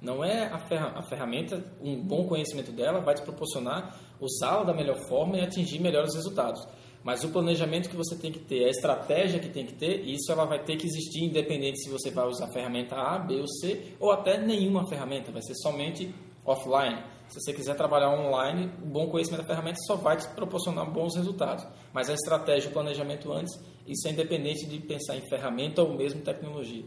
Não 0.00 0.24
é 0.24 0.46
a, 0.46 0.60
ferra 0.60 0.92
a 0.96 1.02
ferramenta, 1.02 1.64
um 1.82 2.00
bom 2.00 2.28
conhecimento 2.28 2.70
dela 2.70 3.00
vai 3.00 3.16
te 3.16 3.22
proporcionar 3.22 3.98
usá-la 4.20 4.62
da 4.62 4.72
melhor 4.72 4.96
forma 5.08 5.36
e 5.36 5.40
atingir 5.40 5.80
melhores 5.80 6.14
resultados 6.14 6.64
Mas 7.08 7.24
o 7.24 7.30
planejamento 7.30 7.88
que 7.88 7.96
você 7.96 8.14
tem 8.14 8.30
que 8.30 8.38
ter, 8.38 8.66
a 8.66 8.68
estratégia 8.68 9.40
que 9.40 9.48
tem 9.48 9.64
que 9.64 9.72
ter, 9.72 10.06
isso 10.06 10.30
ela 10.30 10.44
vai 10.44 10.62
ter 10.62 10.76
que 10.76 10.86
existir 10.86 11.24
independente 11.24 11.82
se 11.82 11.88
você 11.88 12.10
vai 12.10 12.28
usar 12.28 12.44
a 12.44 12.52
ferramenta 12.52 12.96
A, 12.96 13.18
B 13.18 13.36
ou 13.36 13.48
C, 13.48 13.94
ou 13.98 14.12
até 14.12 14.38
nenhuma 14.38 14.86
ferramenta, 14.86 15.32
vai 15.32 15.40
ser 15.40 15.54
somente 15.54 16.14
offline. 16.44 17.02
Se 17.28 17.40
você 17.40 17.54
quiser 17.54 17.74
trabalhar 17.76 18.10
online, 18.10 18.70
o 18.82 18.84
bom 18.84 19.08
conhecimento 19.08 19.40
da 19.40 19.46
ferramenta 19.46 19.78
só 19.86 19.96
vai 19.96 20.18
te 20.18 20.28
proporcionar 20.34 20.84
bons 20.92 21.16
resultados. 21.16 21.66
Mas 21.94 22.10
a 22.10 22.12
estratégia, 22.12 22.68
o 22.68 22.74
planejamento 22.74 23.32
antes, 23.32 23.58
isso 23.86 24.06
é 24.06 24.10
independente 24.10 24.66
de 24.66 24.78
pensar 24.78 25.16
em 25.16 25.26
ferramenta 25.30 25.82
ou 25.82 25.96
mesmo 25.96 26.20
tecnologia. 26.20 26.84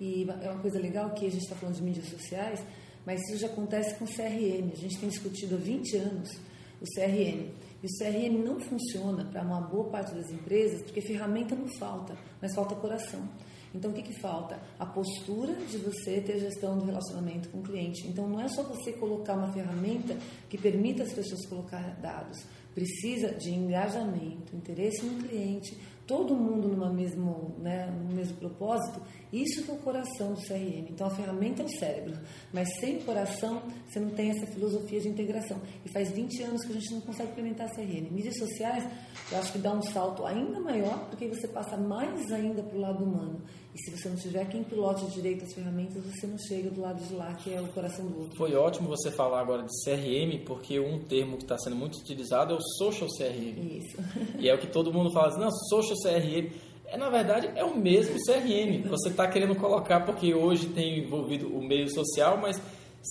E 0.00 0.26
é 0.40 0.48
uma 0.48 0.62
coisa 0.62 0.78
legal 0.78 1.10
que 1.10 1.26
a 1.26 1.30
gente 1.30 1.42
está 1.42 1.54
falando 1.54 1.76
de 1.76 1.82
mídias 1.82 2.08
sociais, 2.08 2.64
mas 3.04 3.20
isso 3.28 3.36
já 3.36 3.48
acontece 3.48 3.98
com 3.98 4.06
CRM. 4.06 4.72
A 4.72 4.76
gente 4.76 4.98
tem 4.98 5.10
discutido 5.10 5.56
há 5.56 5.58
20 5.58 5.96
anos 5.98 6.48
o 6.80 6.84
CRM. 6.84 7.50
E 7.82 7.86
o 7.86 7.98
CRM 7.98 8.44
não 8.44 8.58
funciona 8.58 9.24
para 9.24 9.42
uma 9.42 9.60
boa 9.60 9.88
parte 9.88 10.14
das 10.14 10.30
empresas 10.30 10.82
porque 10.82 11.00
ferramenta 11.00 11.54
não 11.54 11.68
falta, 11.78 12.16
mas 12.40 12.54
falta 12.54 12.74
coração. 12.74 13.28
Então, 13.74 13.90
o 13.90 13.94
que, 13.94 14.02
que 14.02 14.18
falta? 14.20 14.58
A 14.78 14.86
postura 14.86 15.54
de 15.54 15.76
você 15.78 16.20
ter 16.20 16.38
gestão 16.38 16.78
do 16.78 16.86
relacionamento 16.86 17.48
com 17.50 17.58
o 17.58 17.62
cliente. 17.62 18.06
Então, 18.08 18.28
não 18.28 18.40
é 18.40 18.48
só 18.48 18.62
você 18.62 18.92
colocar 18.92 19.34
uma 19.34 19.52
ferramenta 19.52 20.16
que 20.48 20.56
permita 20.56 21.02
as 21.02 21.12
pessoas 21.12 21.44
colocar 21.46 22.00
dados. 22.00 22.38
Precisa 22.74 23.34
de 23.34 23.50
engajamento, 23.50 24.56
interesse 24.56 25.04
no 25.04 25.22
cliente, 25.22 25.76
todo 26.08 26.34
mundo 26.34 26.68
numa 26.68 26.90
mesmo, 26.90 27.54
né, 27.58 27.86
no 27.86 28.16
mesmo 28.16 28.34
propósito, 28.38 29.00
isso 29.30 29.62
que 29.62 29.70
é 29.70 29.74
o 29.74 29.78
coração 29.78 30.32
do 30.32 30.40
CRM. 30.40 30.88
Então 30.88 31.06
a 31.06 31.10
ferramenta 31.10 31.62
é 31.62 31.66
o 31.66 31.68
cérebro, 31.68 32.18
mas 32.50 32.66
sem 32.80 32.98
coração 33.00 33.62
você 33.86 34.00
não 34.00 34.08
tem 34.08 34.30
essa 34.30 34.46
filosofia 34.46 35.00
de 35.00 35.08
integração. 35.08 35.60
E 35.84 35.92
faz 35.92 36.10
20 36.10 36.42
anos 36.44 36.64
que 36.64 36.72
a 36.72 36.74
gente 36.74 36.94
não 36.94 37.02
consegue 37.02 37.30
implementar 37.30 37.68
CRM. 37.74 38.10
Mídias 38.10 38.38
sociais, 38.38 38.88
eu 39.30 39.38
acho 39.38 39.52
que 39.52 39.58
dá 39.58 39.72
um 39.72 39.82
salto 39.82 40.24
ainda 40.24 40.58
maior, 40.58 41.10
porque 41.10 41.28
você 41.28 41.46
passa 41.46 41.76
mais 41.76 42.32
ainda 42.32 42.62
para 42.62 42.78
o 42.78 42.80
lado 42.80 43.04
humano. 43.04 43.42
E 43.74 43.78
se 43.84 43.90
você 43.90 44.08
não 44.08 44.16
tiver 44.16 44.48
quem 44.48 44.64
pilote 44.64 45.06
direito 45.06 45.44
as 45.44 45.52
ferramentas, 45.52 46.02
você 46.02 46.26
não 46.26 46.38
chega 46.38 46.70
do 46.70 46.80
lado 46.80 47.04
de 47.04 47.14
lá, 47.14 47.34
que 47.34 47.52
é 47.52 47.60
o 47.60 47.68
coração 47.68 48.06
do 48.06 48.18
outro. 48.20 48.36
Foi 48.36 48.54
ótimo 48.54 48.88
você 48.88 49.10
falar 49.10 49.40
agora 49.40 49.62
de 49.62 49.68
CRM, 49.84 50.44
porque 50.46 50.80
um 50.80 50.98
termo 51.04 51.36
que 51.36 51.44
está 51.44 51.58
sendo 51.58 51.76
muito 51.76 51.98
utilizado 51.98 52.54
é 52.54 52.56
o 52.56 52.60
social 52.60 53.08
CRM. 53.16 53.78
Isso. 53.78 53.96
E 54.38 54.48
é 54.48 54.54
o 54.54 54.58
que 54.58 54.66
todo 54.66 54.92
mundo 54.92 55.12
fala 55.12 55.28
assim, 55.28 55.40
não, 55.40 55.50
social 55.50 55.97
CRM. 56.02 56.50
É, 56.86 56.96
na 56.96 57.10
verdade, 57.10 57.50
é 57.54 57.64
o 57.64 57.76
mesmo 57.76 58.16
CRM. 58.24 58.88
Você 58.88 59.10
está 59.10 59.28
querendo 59.28 59.54
colocar 59.54 60.00
porque 60.00 60.34
hoje 60.34 60.68
tem 60.68 61.00
envolvido 61.00 61.48
o 61.48 61.62
meio 61.62 61.88
social, 61.92 62.38
mas 62.38 62.60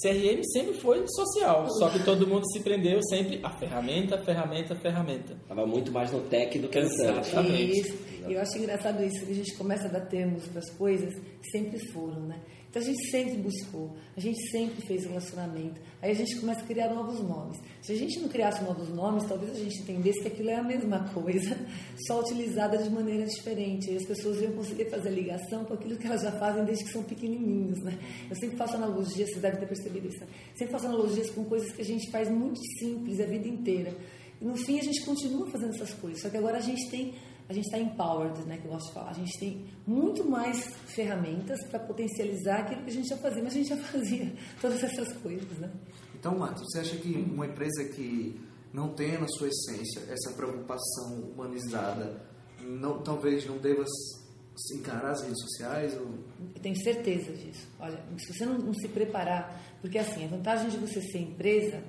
CRM 0.02 0.44
sempre 0.44 0.74
foi 0.76 1.04
social, 1.08 1.68
só 1.80 1.90
que 1.90 2.04
todo 2.04 2.28
mundo 2.28 2.44
se 2.52 2.60
prendeu 2.60 3.00
sempre 3.04 3.40
a 3.42 3.50
ferramenta, 3.50 4.18
ferramenta, 4.18 4.76
ferramenta. 4.76 5.34
Estava 5.34 5.66
muito 5.66 5.92
mais 5.92 6.12
no 6.12 6.22
tech 6.22 6.58
do 6.60 6.68
que 6.68 6.80
no. 6.80 6.86
Exatamente. 6.86 7.80
Isso. 7.80 8.08
E 8.28 8.34
eu 8.34 8.42
acho 8.42 8.58
engraçado 8.58 9.04
isso, 9.04 9.26
que 9.26 9.32
a 9.32 9.36
gente 9.36 9.56
começa 9.56 9.88
a 9.88 9.92
dar 9.92 10.02
termos 10.02 10.46
para 10.48 10.60
as 10.60 10.70
coisas 10.72 11.14
que 11.14 11.50
sempre 11.52 11.80
foram, 11.92 12.22
né? 12.28 12.40
Então 12.78 12.92
a 12.92 12.94
gente 12.94 13.10
sempre 13.10 13.38
buscou, 13.38 13.96
a 14.16 14.20
gente 14.20 14.40
sempre 14.52 14.86
fez 14.86 15.04
relacionamento. 15.04 15.82
Aí 16.00 16.12
a 16.12 16.14
gente 16.14 16.40
começa 16.40 16.62
a 16.62 16.64
criar 16.64 16.94
novos 16.94 17.20
nomes. 17.24 17.60
Se 17.82 17.92
a 17.92 17.96
gente 17.96 18.20
não 18.20 18.30
criasse 18.30 18.64
novos 18.64 18.90
nomes, 18.90 19.24
talvez 19.24 19.52
a 19.52 19.60
gente 19.64 19.82
entendesse 19.82 20.22
que 20.22 20.28
aquilo 20.28 20.52
é 20.52 20.56
a 20.58 20.64
mesma 20.64 21.10
coisa, 21.10 21.58
só 22.06 22.20
utilizada 22.20 22.78
de 22.78 22.88
maneira 22.92 23.26
diferente. 23.26 23.90
E 23.90 23.96
as 23.96 24.06
pessoas 24.06 24.40
iam 24.42 24.52
conseguir 24.52 24.92
fazer 24.92 25.10
ligação 25.10 25.66
com 25.66 25.74
aquilo 25.74 25.98
que 25.98 26.06
elas 26.06 26.22
já 26.22 26.32
fazem 26.34 26.66
desde 26.66 26.84
que 26.84 26.92
são 26.92 27.04
pequenininhos, 27.04 27.82
né? 27.82 27.98
Eu 28.30 28.36
sempre 28.36 28.58
faço 28.58 28.76
analogias, 28.76 29.28
vocês 29.28 29.42
devem 29.42 29.60
ter 29.60 29.66
percebido 29.66 30.08
isso. 30.08 30.20
né? 30.20 30.28
Sempre 30.56 30.74
faço 30.74 30.86
analogias 30.86 31.32
com 31.32 31.44
coisas 31.46 31.72
que 31.72 31.82
a 31.82 31.86
gente 31.86 32.12
faz 32.12 32.30
muito 32.30 32.60
simples 32.78 33.20
a 33.20 33.26
vida 33.26 33.48
inteira. 33.48 33.92
E 34.40 34.46
no 34.46 34.56
fim 34.56 34.78
a 34.78 34.84
gente 34.84 35.04
continua 35.04 35.50
fazendo 35.50 35.74
essas 35.74 35.96
coisas, 35.96 36.22
só 36.22 36.30
que 36.30 36.38
agora 36.38 36.58
a 36.58 36.62
gente 36.62 36.88
tem 36.92 37.16
a 37.50 37.54
gente 37.54 37.66
está 37.66 37.78
empowered, 37.80 38.42
né, 38.46 38.58
que 38.58 38.66
eu 38.66 38.72
gosto 38.72 38.88
de 38.88 38.94
falar. 38.94 39.10
A 39.12 39.14
gente 39.14 39.40
tem 39.40 39.66
muito 39.86 40.24
mais 40.30 40.66
ferramentas 40.86 41.58
para 41.70 41.80
potencializar 41.80 42.60
aquilo 42.62 42.84
que 42.84 42.90
a 42.90 42.94
gente 42.94 43.08
já 43.08 43.18
fazia, 43.18 43.44
mas 43.44 43.54
a 43.54 43.56
gente 43.58 43.70
já 43.70 43.78
fazia 43.88 44.34
todas 44.62 44.84
essas 44.84 45.14
coisas, 45.18 45.58
né? 45.60 45.72
Então, 46.20 46.38
Marcos, 46.38 46.64
você 46.64 46.80
acha 46.80 46.98
que 46.98 47.14
uma 47.16 47.46
empresa 47.46 47.86
que 47.86 48.40
não 48.74 48.90
tenha 48.90 49.20
na 49.20 49.28
sua 49.28 49.48
essência 49.48 50.02
essa 50.12 50.34
preocupação 50.36 51.22
humanizada, 51.32 52.22
não, 52.62 53.02
talvez 53.02 53.46
não 53.46 53.58
deva 53.60 53.84
s- 53.84 54.78
encarar 54.78 55.12
as 55.12 55.22
redes 55.22 55.42
sociais? 55.42 55.94
Ou... 55.96 56.08
Eu 56.56 56.62
tenho 56.62 56.76
certeza 56.84 57.32
disso. 57.32 57.68
Olha, 57.80 58.04
se 58.18 58.34
você 58.34 58.46
não, 58.46 58.58
não 58.58 58.74
se 58.74 58.88
preparar, 58.90 59.62
porque 59.80 59.98
assim, 59.98 60.26
a 60.26 60.28
vantagem 60.28 60.70
de 60.70 60.78
você 60.78 61.02
ser 61.02 61.20
empresa 61.20 61.82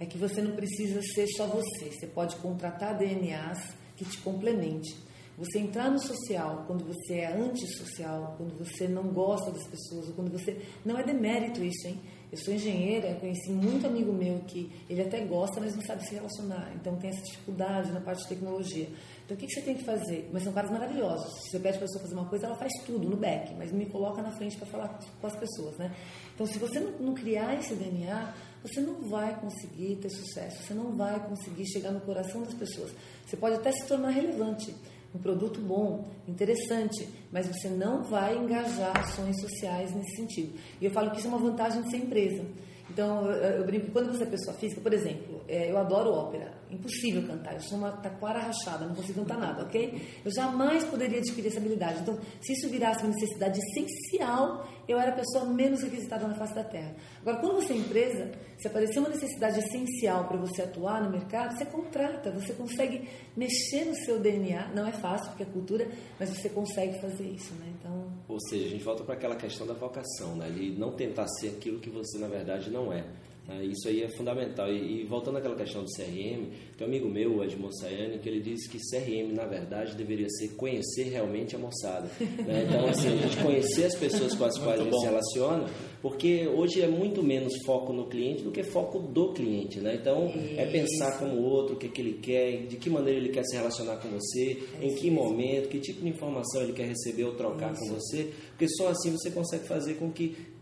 é 0.00 0.06
que 0.06 0.16
você 0.16 0.40
não 0.40 0.52
precisa 0.56 1.00
ser 1.02 1.26
só 1.36 1.46
você. 1.46 1.90
Você 1.90 2.06
pode 2.06 2.36
contratar 2.36 2.96
DNAs 2.96 3.74
que 3.96 4.04
te 4.04 4.18
complemente. 4.18 4.96
Você 5.36 5.58
entrar 5.58 5.90
no 5.90 5.98
social 5.98 6.64
quando 6.66 6.84
você 6.84 7.14
é 7.14 7.36
antissocial, 7.36 8.36
quando 8.38 8.56
você 8.56 8.86
não 8.86 9.08
gosta 9.08 9.50
das 9.50 9.66
pessoas, 9.66 10.08
quando 10.14 10.30
você. 10.30 10.62
Não 10.84 10.96
é 10.96 11.02
demérito 11.02 11.62
isso, 11.62 11.88
hein? 11.88 12.00
Eu 12.30 12.38
sou 12.38 12.54
engenheira, 12.54 13.14
conheci 13.16 13.50
muito 13.50 13.86
amigo 13.86 14.12
meu 14.12 14.40
que 14.40 14.70
ele 14.88 15.02
até 15.02 15.20
gosta, 15.24 15.60
mas 15.60 15.74
não 15.74 15.82
sabe 15.82 16.04
se 16.04 16.14
relacionar. 16.14 16.72
Então 16.74 16.96
tem 16.96 17.10
essa 17.10 17.22
dificuldade 17.22 17.92
na 17.92 18.00
parte 18.00 18.22
de 18.22 18.28
tecnologia. 18.28 18.88
Então 19.24 19.36
o 19.36 19.40
que 19.40 19.48
você 19.48 19.60
tem 19.60 19.74
que 19.74 19.84
fazer? 19.84 20.28
Mas 20.32 20.42
são 20.42 20.52
caras 20.52 20.70
maravilhosos. 20.70 21.32
Se 21.42 21.50
você 21.50 21.60
pede 21.60 21.78
para 21.78 21.86
a 21.86 21.88
pessoa 21.88 22.02
fazer 22.02 22.14
uma 22.14 22.28
coisa, 22.28 22.46
ela 22.46 22.56
faz 22.56 22.72
tudo 22.86 23.08
no 23.08 23.16
back, 23.16 23.54
mas 23.54 23.72
me 23.72 23.86
coloca 23.86 24.22
na 24.22 24.30
frente 24.32 24.56
para 24.56 24.66
falar 24.66 24.98
com 25.20 25.26
as 25.26 25.36
pessoas, 25.36 25.76
né? 25.78 25.94
Então 26.34 26.46
se 26.46 26.58
você 26.58 26.80
não 26.80 27.14
criar 27.14 27.54
esse 27.54 27.74
DNA, 27.74 28.34
você 28.64 28.80
não 28.80 28.94
vai 29.02 29.38
conseguir 29.38 29.96
ter 29.96 30.08
sucesso, 30.08 30.62
você 30.62 30.72
não 30.72 30.96
vai 30.96 31.20
conseguir 31.28 31.66
chegar 31.66 31.92
no 31.92 32.00
coração 32.00 32.42
das 32.42 32.54
pessoas. 32.54 32.92
Você 33.26 33.36
pode 33.36 33.56
até 33.56 33.70
se 33.70 33.86
tornar 33.86 34.08
relevante, 34.08 34.74
um 35.14 35.18
produto 35.18 35.60
bom, 35.60 36.08
interessante, 36.26 37.06
mas 37.30 37.46
você 37.46 37.68
não 37.68 38.02
vai 38.02 38.36
engajar 38.36 38.98
ações 38.98 39.38
sociais 39.38 39.94
nesse 39.94 40.16
sentido. 40.16 40.58
E 40.80 40.86
eu 40.86 40.90
falo 40.90 41.10
que 41.10 41.18
isso 41.18 41.26
é 41.26 41.30
uma 41.30 41.38
vantagem 41.38 41.82
de 41.82 41.90
ser 41.90 41.98
empresa. 41.98 42.42
Então, 42.90 43.30
eu, 43.30 43.64
brinco, 43.64 43.90
quando 43.92 44.12
você 44.12 44.24
é 44.24 44.26
pessoa 44.26 44.56
física, 44.56 44.80
por 44.80 44.92
exemplo, 44.92 45.42
é, 45.46 45.70
eu 45.70 45.76
adoro 45.76 46.10
ópera, 46.10 46.52
impossível 46.74 47.26
cantar, 47.26 47.54
eu 47.54 47.60
sou 47.60 47.78
uma 47.78 47.92
taquara 47.92 48.40
rachada, 48.40 48.86
não 48.86 48.94
consigo 48.94 49.20
cantar 49.20 49.38
nada, 49.38 49.62
ok? 49.62 50.00
Eu 50.24 50.30
jamais 50.32 50.84
poderia 50.84 51.18
adquirir 51.18 51.48
essa 51.48 51.58
habilidade. 51.58 52.00
Então, 52.00 52.18
se 52.40 52.52
isso 52.52 52.68
virasse 52.68 53.02
uma 53.02 53.12
necessidade 53.12 53.60
essencial, 53.60 54.66
eu 54.86 54.98
era 54.98 55.12
a 55.12 55.14
pessoa 55.14 55.44
menos 55.46 55.82
requisitada 55.82 56.26
na 56.26 56.34
face 56.34 56.54
da 56.54 56.64
Terra. 56.64 56.94
Agora, 57.20 57.38
quando 57.38 57.54
você 57.54 57.72
é 57.72 57.76
empresa, 57.76 58.32
se 58.58 58.68
aparecer 58.68 58.98
uma 58.98 59.08
necessidade 59.08 59.58
essencial 59.58 60.28
para 60.28 60.36
você 60.36 60.62
atuar 60.62 61.02
no 61.02 61.10
mercado, 61.10 61.56
você 61.56 61.64
contrata, 61.64 62.30
você 62.30 62.52
consegue 62.52 63.08
mexer 63.36 63.84
no 63.84 63.94
seu 63.94 64.20
DNA. 64.20 64.68
Não 64.74 64.86
é 64.86 64.92
fácil, 64.92 65.28
porque 65.28 65.42
é 65.42 65.46
cultura, 65.46 65.88
mas 66.18 66.28
você 66.30 66.48
consegue 66.48 67.00
fazer 67.00 67.24
isso, 67.24 67.54
né? 67.54 67.72
Então, 67.78 68.12
Ou 68.28 68.38
seja, 68.48 68.66
a 68.66 68.68
gente 68.68 68.84
volta 68.84 69.02
para 69.04 69.14
aquela 69.14 69.36
questão 69.36 69.66
da 69.66 69.74
vocação, 69.74 70.36
né? 70.36 70.50
de 70.50 70.70
não 70.78 70.92
tentar 70.92 71.26
ser 71.28 71.48
aquilo 71.48 71.78
que 71.80 71.90
você 71.90 72.18
na 72.18 72.28
verdade 72.28 72.70
não 72.70 72.92
é. 72.92 73.04
Né? 73.46 73.64
Isso 73.64 73.88
aí 73.88 74.02
é 74.02 74.08
fundamental. 74.08 74.70
E, 74.70 75.02
e 75.02 75.04
voltando 75.04 75.38
àquela 75.38 75.54
questão 75.54 75.82
do 75.82 75.90
CRM, 75.90 76.48
tem 76.76 76.86
um 76.86 76.90
amigo 76.90 77.08
meu, 77.08 77.36
o 77.36 77.44
Edmond 77.44 77.78
Sayane, 77.78 78.18
que 78.18 78.28
ele 78.28 78.40
disse 78.40 78.68
que 78.68 78.78
CRM 78.78 79.32
na 79.34 79.46
verdade 79.46 79.94
deveria 79.94 80.28
ser 80.30 80.54
conhecer 80.54 81.04
realmente 81.04 81.54
a 81.54 81.58
moçada. 81.58 82.10
né? 82.20 82.64
Então, 82.74 82.88
assim, 82.88 83.08
a 83.08 83.16
gente 83.16 83.36
conhecer 83.42 83.84
as 83.84 83.94
pessoas 83.94 84.34
com 84.34 84.44
as 84.44 84.58
quais 84.58 84.80
a 84.80 84.84
gente 84.84 84.98
se 84.98 85.04
relaciona, 85.04 85.66
porque 86.00 86.46
hoje 86.46 86.80
é 86.80 86.88
muito 86.88 87.22
menos 87.22 87.52
foco 87.64 87.92
no 87.92 88.06
cliente 88.06 88.42
do 88.42 88.50
que 88.50 88.62
foco 88.62 88.98
do 89.00 89.32
cliente. 89.32 89.80
Né? 89.80 89.96
Então, 90.00 90.32
é 90.56 90.64
pensar 90.66 91.18
como 91.18 91.36
o 91.36 91.44
outro, 91.44 91.76
o 91.76 91.78
que, 91.78 91.88
que 91.88 92.00
ele 92.00 92.14
quer, 92.14 92.66
de 92.66 92.76
que 92.76 92.88
maneira 92.88 93.18
ele 93.20 93.28
quer 93.28 93.44
se 93.44 93.54
relacionar 93.56 93.96
com 93.98 94.08
você, 94.08 94.62
em 94.80 94.94
que 94.94 95.10
momento, 95.10 95.68
que 95.68 95.78
tipo 95.78 96.00
de 96.00 96.08
informação 96.08 96.62
ele 96.62 96.72
quer 96.72 96.86
receber 96.86 97.24
ou 97.24 97.34
trocar 97.34 97.74
com 97.76 97.86
você, 97.88 98.30
porque 98.50 98.68
só 98.68 98.88
assim 98.88 99.10
você 99.10 99.30
consegue 99.30 99.66
fazer 99.66 99.94
com 99.94 100.10
que 100.10 100.53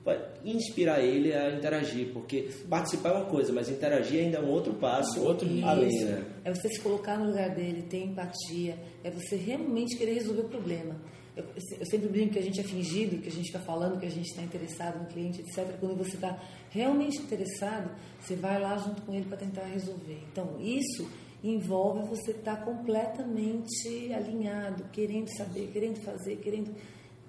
inspirar 0.44 1.00
ele 1.00 1.32
a 1.32 1.50
interagir, 1.54 2.12
porque 2.12 2.50
participar 2.68 3.10
é 3.10 3.12
uma 3.18 3.26
coisa, 3.26 3.52
mas 3.52 3.68
interagir 3.68 4.24
ainda 4.24 4.38
é 4.38 4.40
um 4.40 4.48
outro 4.48 4.74
passo, 4.74 5.22
Outro 5.22 5.48
além, 5.64 6.04
né? 6.04 6.24
É 6.44 6.52
você 6.52 6.68
se 6.68 6.80
colocar 6.80 7.18
no 7.18 7.26
lugar 7.26 7.50
dele, 7.54 7.82
ter 7.82 8.04
empatia, 8.04 8.76
é 9.04 9.10
você 9.10 9.36
realmente 9.36 9.96
querer 9.96 10.14
resolver 10.14 10.42
o 10.42 10.48
problema. 10.48 10.96
Eu, 11.34 11.44
eu 11.78 11.86
sempre 11.86 12.08
brinco 12.08 12.32
que 12.32 12.38
a 12.38 12.42
gente 12.42 12.60
é 12.60 12.64
fingido, 12.64 13.18
que 13.18 13.28
a 13.28 13.32
gente 13.32 13.46
está 13.46 13.60
falando 13.60 13.98
que 13.98 14.04
a 14.04 14.10
gente 14.10 14.26
está 14.26 14.42
interessado 14.42 15.00
no 15.00 15.06
cliente, 15.06 15.40
etc. 15.40 15.78
Quando 15.80 15.96
você 15.96 16.16
está 16.16 16.38
realmente 16.70 17.18
interessado, 17.18 17.90
você 18.20 18.34
vai 18.34 18.60
lá 18.60 18.76
junto 18.76 19.02
com 19.02 19.14
ele 19.14 19.24
para 19.24 19.38
tentar 19.38 19.64
resolver. 19.64 20.20
Então, 20.30 20.60
isso 20.60 21.08
envolve 21.42 22.08
você 22.08 22.32
estar 22.32 22.64
completamente 22.64 24.12
alinhado, 24.12 24.84
querendo 24.92 25.28
saber, 25.36 25.70
querendo 25.72 26.00
fazer, 26.02 26.36
querendo. 26.36 26.74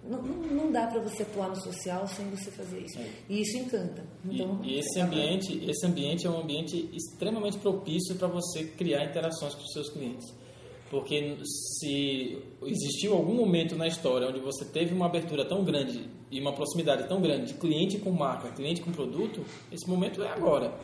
Não, 0.05 0.21
não, 0.21 0.71
dá 0.71 0.87
para 0.87 0.99
você 0.99 1.23
atuar 1.23 1.49
no 1.49 1.55
social 1.55 2.05
sem 2.07 2.29
você 2.29 2.51
fazer 2.51 2.79
isso. 2.79 2.99
E 3.29 3.41
isso 3.41 3.57
encanta. 3.57 4.03
Então, 4.25 4.59
E, 4.61 4.73
e 4.73 4.79
esse 4.79 4.99
ambiente, 4.99 5.63
esse 5.65 5.85
ambiente 5.85 6.27
é 6.27 6.29
um 6.29 6.41
ambiente 6.41 6.89
extremamente 6.93 7.57
propício 7.57 8.15
para 8.15 8.27
você 8.27 8.65
criar 8.65 9.05
interações 9.05 9.55
com 9.55 9.61
os 9.61 9.71
seus 9.71 9.89
clientes. 9.89 10.33
Porque 10.89 11.37
se 11.43 12.37
existiu 12.65 13.13
algum 13.13 13.33
momento 13.33 13.75
na 13.75 13.87
história 13.87 14.27
onde 14.27 14.39
você 14.39 14.65
teve 14.65 14.93
uma 14.93 15.05
abertura 15.05 15.45
tão 15.45 15.63
grande 15.63 16.07
e 16.29 16.39
uma 16.39 16.53
proximidade 16.53 17.07
tão 17.07 17.21
grande 17.21 17.53
de 17.53 17.53
cliente 17.53 17.97
com 17.97 18.11
marca, 18.11 18.49
cliente 18.49 18.81
com 18.81 18.91
produto, 18.91 19.43
esse 19.71 19.89
momento 19.89 20.21
é 20.21 20.29
agora. 20.29 20.77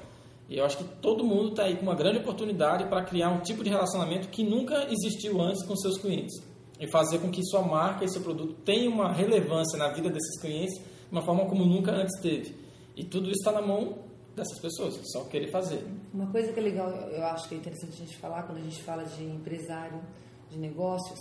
E 0.50 0.58
eu 0.58 0.66
acho 0.66 0.78
que 0.78 0.84
todo 1.00 1.24
mundo 1.24 1.50
está 1.50 1.64
aí 1.66 1.76
com 1.76 1.84
uma 1.84 1.94
grande 1.94 2.20
oportunidade 2.20 2.86
para 2.86 3.04
criar 3.04 3.30
um 3.30 3.42
tipo 3.42 3.64
de 3.64 3.70
relacionamento 3.70 4.30
que 4.30 4.44
nunca 4.44 4.88
existiu 4.90 5.40
antes 5.42 5.64
com 5.64 5.76
seus 5.76 5.98
clientes 6.00 6.49
e 6.80 6.88
fazer 6.88 7.20
com 7.20 7.30
que 7.30 7.44
sua 7.44 7.62
marca 7.62 8.06
e 8.06 8.10
seu 8.10 8.22
produto 8.22 8.54
tenham 8.64 8.94
uma 8.94 9.12
relevância 9.12 9.78
na 9.78 9.90
vida 9.90 10.10
desses 10.10 10.40
clientes 10.40 10.76
de 10.78 11.12
uma 11.12 11.22
forma 11.22 11.46
como 11.46 11.66
nunca 11.66 11.92
antes 11.92 12.20
teve. 12.22 12.56
E 12.96 13.04
tudo 13.04 13.30
isso 13.30 13.40
está 13.40 13.52
na 13.52 13.62
mão 13.62 14.00
dessas 14.36 14.60
pessoas, 14.60 15.00
só 15.12 15.26
querer 15.26 15.52
fazer. 15.52 15.86
Uma 16.14 16.28
coisa 16.28 16.54
que 16.54 16.60
é 16.60 16.64
legal, 16.64 16.90
eu 16.90 17.26
acho 17.26 17.50
que 17.50 17.56
é 17.56 17.58
interessante 17.58 17.94
a 17.94 18.06
gente 18.06 18.18
falar 18.18 18.44
quando 18.44 18.60
a 18.60 18.62
gente 18.62 18.82
fala 18.82 19.04
de 19.04 19.24
empresário, 19.24 20.02
de 20.50 20.58
negócios, 20.58 21.20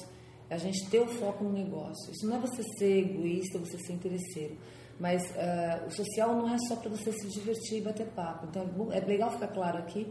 é 0.48 0.54
a 0.54 0.58
gente 0.58 0.88
ter 0.88 1.00
o 1.00 1.08
foco 1.08 1.44
no 1.44 1.52
negócio. 1.52 2.12
Isso 2.12 2.26
não 2.26 2.36
é 2.36 2.40
você 2.40 2.62
ser 2.78 2.98
egoísta, 2.98 3.58
você 3.58 3.76
ser 3.78 3.92
interesseiro. 3.92 4.56
Mas 4.98 5.22
uh, 5.30 5.86
o 5.86 5.90
social 5.90 6.34
não 6.34 6.52
é 6.52 6.56
só 6.68 6.76
para 6.76 6.90
você 6.90 7.12
se 7.12 7.28
divertir 7.28 7.78
e 7.78 7.80
bater 7.82 8.06
papo. 8.08 8.46
Então 8.48 8.90
é, 8.92 8.98
é 8.98 9.00
legal 9.00 9.30
ficar 9.30 9.48
claro 9.48 9.78
aqui 9.78 10.06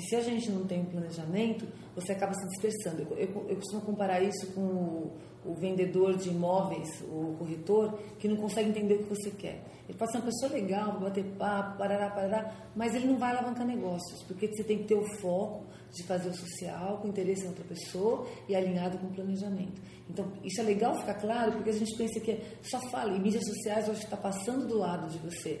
que 0.00 0.08
se 0.08 0.16
a 0.16 0.22
gente 0.22 0.50
não 0.50 0.64
tem 0.64 0.80
um 0.80 0.86
planejamento, 0.86 1.66
você 1.94 2.12
acaba 2.12 2.32
se 2.32 2.48
dispersando. 2.48 3.02
Eu, 3.02 3.18
eu, 3.18 3.46
eu 3.50 3.56
costumo 3.56 3.82
comparar 3.82 4.22
isso 4.22 4.46
com 4.54 4.62
o, 4.62 5.12
o, 5.44 5.54
vendedor 5.54 6.16
de 6.16 6.30
imóveis, 6.30 6.88
o 7.02 7.36
corretor, 7.38 7.98
que 8.18 8.26
não 8.26 8.36
consegue 8.36 8.70
entender 8.70 8.94
o 8.94 8.98
que 9.04 9.10
você 9.10 9.30
quer. 9.30 9.62
Ele 9.86 9.98
pode 9.98 10.12
ser 10.12 10.18
uma 10.18 10.26
pessoa 10.26 10.52
legal, 10.52 10.98
bater 10.98 11.24
papo, 11.36 11.76
parará, 11.76 12.08
parará, 12.10 12.54
mas 12.74 12.94
ele 12.94 13.06
não 13.06 13.18
vai 13.18 13.30
alavancar 13.32 13.66
negócios, 13.66 14.22
porque 14.22 14.46
você 14.46 14.64
tem 14.64 14.78
que 14.78 14.84
ter 14.84 14.94
o 14.94 15.04
foco 15.18 15.66
de 15.92 16.02
fazer 16.04 16.28
o 16.28 16.34
social 16.34 16.98
com 16.98 17.08
interesse 17.08 17.44
em 17.44 17.48
outra 17.48 17.64
pessoa 17.64 18.26
e 18.48 18.54
alinhado 18.54 18.96
com 18.98 19.08
o 19.08 19.10
planejamento. 19.10 19.82
Então, 20.08 20.32
isso 20.44 20.60
é 20.60 20.64
legal 20.64 20.94
ficar 20.94 21.14
claro, 21.14 21.52
porque 21.52 21.70
a 21.70 21.74
gente 21.74 21.94
pensa 21.96 22.20
que 22.20 22.40
só 22.62 22.80
fala, 22.90 23.16
em 23.16 23.20
mídias 23.20 23.44
sociais 23.44 23.86
que 23.86 24.04
está 24.04 24.16
passando 24.16 24.66
do 24.66 24.78
lado 24.78 25.08
de 25.10 25.18
você 25.18 25.60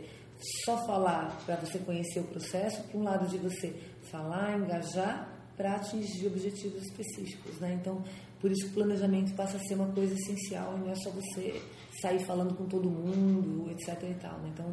só 0.64 0.76
falar 0.86 1.36
para 1.44 1.56
você 1.56 1.78
conhecer 1.78 2.20
o 2.20 2.24
processo, 2.24 2.82
para 2.84 2.98
um 2.98 3.02
lado 3.02 3.28
de 3.28 3.38
você 3.38 3.74
falar, 4.10 4.58
engajar 4.58 5.28
para 5.56 5.76
atingir 5.76 6.26
objetivos 6.26 6.82
específicos, 6.82 7.58
né? 7.60 7.78
Então, 7.80 8.02
por 8.40 8.50
isso 8.50 8.66
o 8.68 8.70
planejamento 8.70 9.34
passa 9.34 9.58
a 9.58 9.60
ser 9.60 9.74
uma 9.74 9.92
coisa 9.92 10.14
essencial 10.14 10.78
não 10.78 10.90
é 10.90 10.94
só 10.94 11.10
você 11.10 11.60
sair 12.00 12.24
falando 12.24 12.54
com 12.54 12.64
todo 12.64 12.88
mundo, 12.88 13.70
etc 13.70 14.02
e 14.10 14.14
tal, 14.14 14.38
né? 14.38 14.50
Então, 14.54 14.66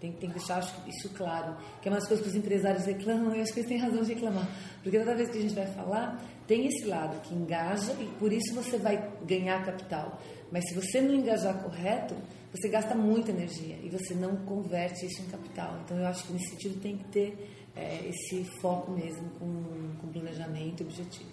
tem, 0.00 0.12
tem 0.12 0.28
que 0.28 0.38
deixar 0.38 0.60
isso 0.88 1.08
claro, 1.10 1.56
que 1.80 1.88
é 1.88 1.90
uma 1.90 1.98
das 1.98 2.08
coisas 2.08 2.24
que 2.24 2.30
os 2.30 2.36
empresários 2.36 2.84
reclamam, 2.84 3.34
e 3.34 3.40
acho 3.40 3.52
que 3.52 3.60
eles 3.60 3.68
têm 3.68 3.78
razão 3.78 4.02
de 4.02 4.12
reclamar, 4.12 4.48
porque 4.82 4.98
toda 4.98 5.14
vez 5.14 5.30
que 5.30 5.38
a 5.38 5.40
gente 5.40 5.54
vai 5.54 5.66
falar, 5.68 6.20
tem 6.46 6.66
esse 6.66 6.84
lado 6.84 7.20
que 7.22 7.34
engaja 7.34 7.92
e 8.00 8.06
por 8.18 8.32
isso 8.32 8.54
você 8.54 8.76
vai 8.76 9.12
ganhar 9.24 9.64
capital. 9.64 10.20
Mas 10.50 10.64
se 10.68 10.74
você 10.74 11.00
não 11.00 11.14
engajar 11.14 11.62
correto, 11.62 12.14
você 12.54 12.68
gasta 12.68 12.94
muita 12.94 13.32
energia 13.32 13.76
e 13.82 13.88
você 13.88 14.14
não 14.14 14.36
converte 14.44 15.04
isso 15.06 15.20
em 15.22 15.26
capital. 15.26 15.80
Então 15.84 15.98
eu 15.98 16.06
acho 16.06 16.24
que 16.24 16.32
nesse 16.32 16.50
sentido 16.50 16.80
tem 16.80 16.96
que 16.96 17.04
ter 17.08 17.50
é, 17.74 18.08
esse 18.08 18.44
foco 18.60 18.92
mesmo 18.92 19.28
com, 19.40 19.96
com 20.00 20.08
planejamento 20.12 20.82
e 20.82 20.86
objetivo. 20.86 21.30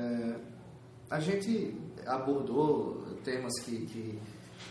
É, 0.00 0.36
a 1.10 1.20
gente 1.20 1.76
abordou 2.06 3.02
temas 3.22 3.52
que, 3.60 3.84
que, 3.84 4.18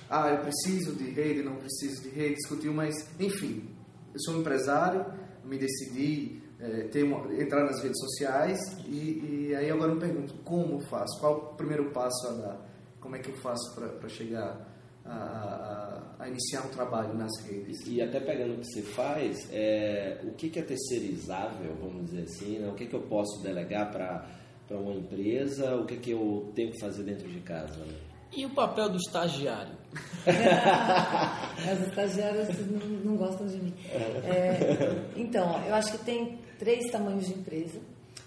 ah, 0.09 0.29
eu 0.29 0.41
preciso 0.41 0.95
de 0.95 1.11
rede, 1.11 1.43
não 1.43 1.55
preciso 1.55 2.01
de 2.01 2.09
rede, 2.09 2.35
discutiu, 2.35 2.73
mas 2.73 2.95
enfim, 3.19 3.69
eu 4.11 4.19
sou 4.21 4.35
um 4.35 4.39
empresário, 4.39 5.05
me 5.45 5.59
decidi 5.59 6.41
é, 6.59 6.87
ter 6.87 7.03
uma, 7.03 7.31
entrar 7.39 7.63
nas 7.63 7.79
redes 7.83 7.99
sociais 7.99 8.59
e, 8.87 9.49
e 9.49 9.55
aí 9.55 9.69
agora 9.69 9.91
eu 9.91 9.99
pergunto 9.99 10.33
como 10.43 10.81
faço, 10.87 11.19
qual 11.19 11.53
o 11.53 11.55
primeiro 11.55 11.91
passo 11.91 12.27
a 12.27 12.31
dar, 12.31 12.69
como 12.99 13.15
é 13.15 13.19
que 13.19 13.29
eu 13.29 13.37
faço 13.37 13.75
para 13.75 14.09
chegar 14.09 14.70
a, 15.05 15.13
a, 16.19 16.23
a, 16.23 16.27
iniciar 16.27 16.65
um 16.65 16.69
trabalho 16.69 17.13
nas 17.13 17.31
redes. 17.45 17.79
E 17.87 18.01
até 18.01 18.19
pegando 18.19 18.53
o 18.53 18.57
que 18.57 18.65
você 18.65 18.81
faz, 18.81 19.47
é, 19.51 20.21
o 20.23 20.31
que, 20.31 20.49
que 20.49 20.59
é 20.59 20.63
terceirizável, 20.63 21.75
vamos 21.79 22.05
dizer 22.05 22.23
assim, 22.23 22.59
né? 22.59 22.69
o 22.69 22.73
que, 22.73 22.85
que 22.85 22.95
eu 22.95 23.01
posso 23.01 23.41
delegar 23.41 23.91
para 23.91 24.25
uma 24.69 24.93
empresa, 24.93 25.75
o 25.75 25.85
que, 25.85 25.97
que 25.97 26.11
eu 26.11 26.51
tenho 26.55 26.71
que 26.71 26.79
fazer 26.79 27.03
dentro 27.03 27.27
de 27.27 27.39
casa. 27.41 27.77
Né? 27.79 27.93
E 28.33 28.45
o 28.45 28.49
papel 28.51 28.89
do 28.89 28.97
estagiário? 28.97 29.75
As 30.25 31.87
estagiárias 31.87 32.47
não, 32.65 32.87
não, 33.03 33.17
gostam 33.17 33.45
de 33.47 33.57
mim. 33.57 33.73
É, 33.91 35.19
então, 35.19 35.61
eu 35.65 35.75
acho 35.75 35.97
que 35.97 36.05
tem 36.05 36.39
três 36.57 36.89
tamanhos 36.89 37.25
de 37.25 37.33
empresa. 37.33 37.81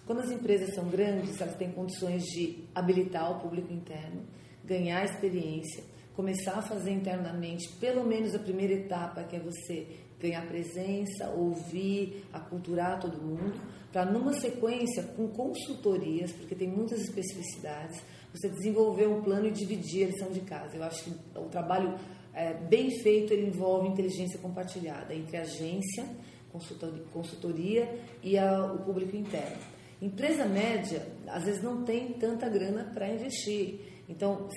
Quando 0.07 0.21
as 0.21 0.31
empresas 0.31 0.75
são 0.75 0.87
grandes, 0.91 1.41
elas 1.41 1.57
têm 1.57 1.73
condições 1.73 2.25
de 2.25 2.63
habilitar 2.75 3.33
o 3.33 3.41
público 3.41 3.73
interno, 3.73 4.23
ganhar 4.63 5.03
experiência 5.03 5.83
começar 6.15 6.59
a 6.59 6.63
fazer 6.63 6.93
internamente, 6.93 7.69
pelo 7.81 8.05
menos 8.05 8.35
a 8.35 8.39
primeira 8.39 8.73
etapa, 8.73 9.25
que 9.25 9.37
é 9.37 9.41
você 9.41 9.87
ganhar 10.21 10.47
presença, 10.47 11.29
ouvir, 11.31 12.25
aculturar 12.33 13.01
todo 13.01 13.21
mundo, 13.21 13.61
para 13.93 14.05
numa 14.05 14.33
sequência 14.33 15.03
com 15.17 15.29
consultorias, 15.29 16.33
porque 16.33 16.55
tem 16.55 16.69
muitas 16.69 17.01
especificidades, 17.01 18.01
você 18.33 18.49
desenvolver 18.49 19.07
um 19.07 19.23
plano 19.23 19.47
e 19.47 19.51
dividir 19.51 20.05
a 20.05 20.11
lição 20.11 20.31
de 20.31 20.41
casa. 20.41 20.77
Eu 20.77 20.83
acho 20.83 21.05
que 21.05 21.39
o 21.39 21.45
trabalho 21.45 21.95
é, 22.33 22.55
bem 22.55 22.91
feito 23.03 23.33
ele 23.33 23.47
envolve 23.47 23.89
inteligência 23.89 24.39
compartilhada 24.39 25.15
entre 25.15 25.37
agência, 25.37 26.05
consultoria 27.13 27.99
e 28.23 28.39
a, 28.39 28.73
o 28.73 28.79
público 28.79 29.17
interno. 29.17 29.59
Empresa 30.01 30.45
média, 30.45 31.07
às 31.27 31.45
vezes 31.45 31.63
não 31.63 31.85
tem 31.85 32.13
tanta 32.15 32.49
grana 32.49 32.91
para 32.93 33.09
investir. 33.09 33.81
Então, 34.09 34.49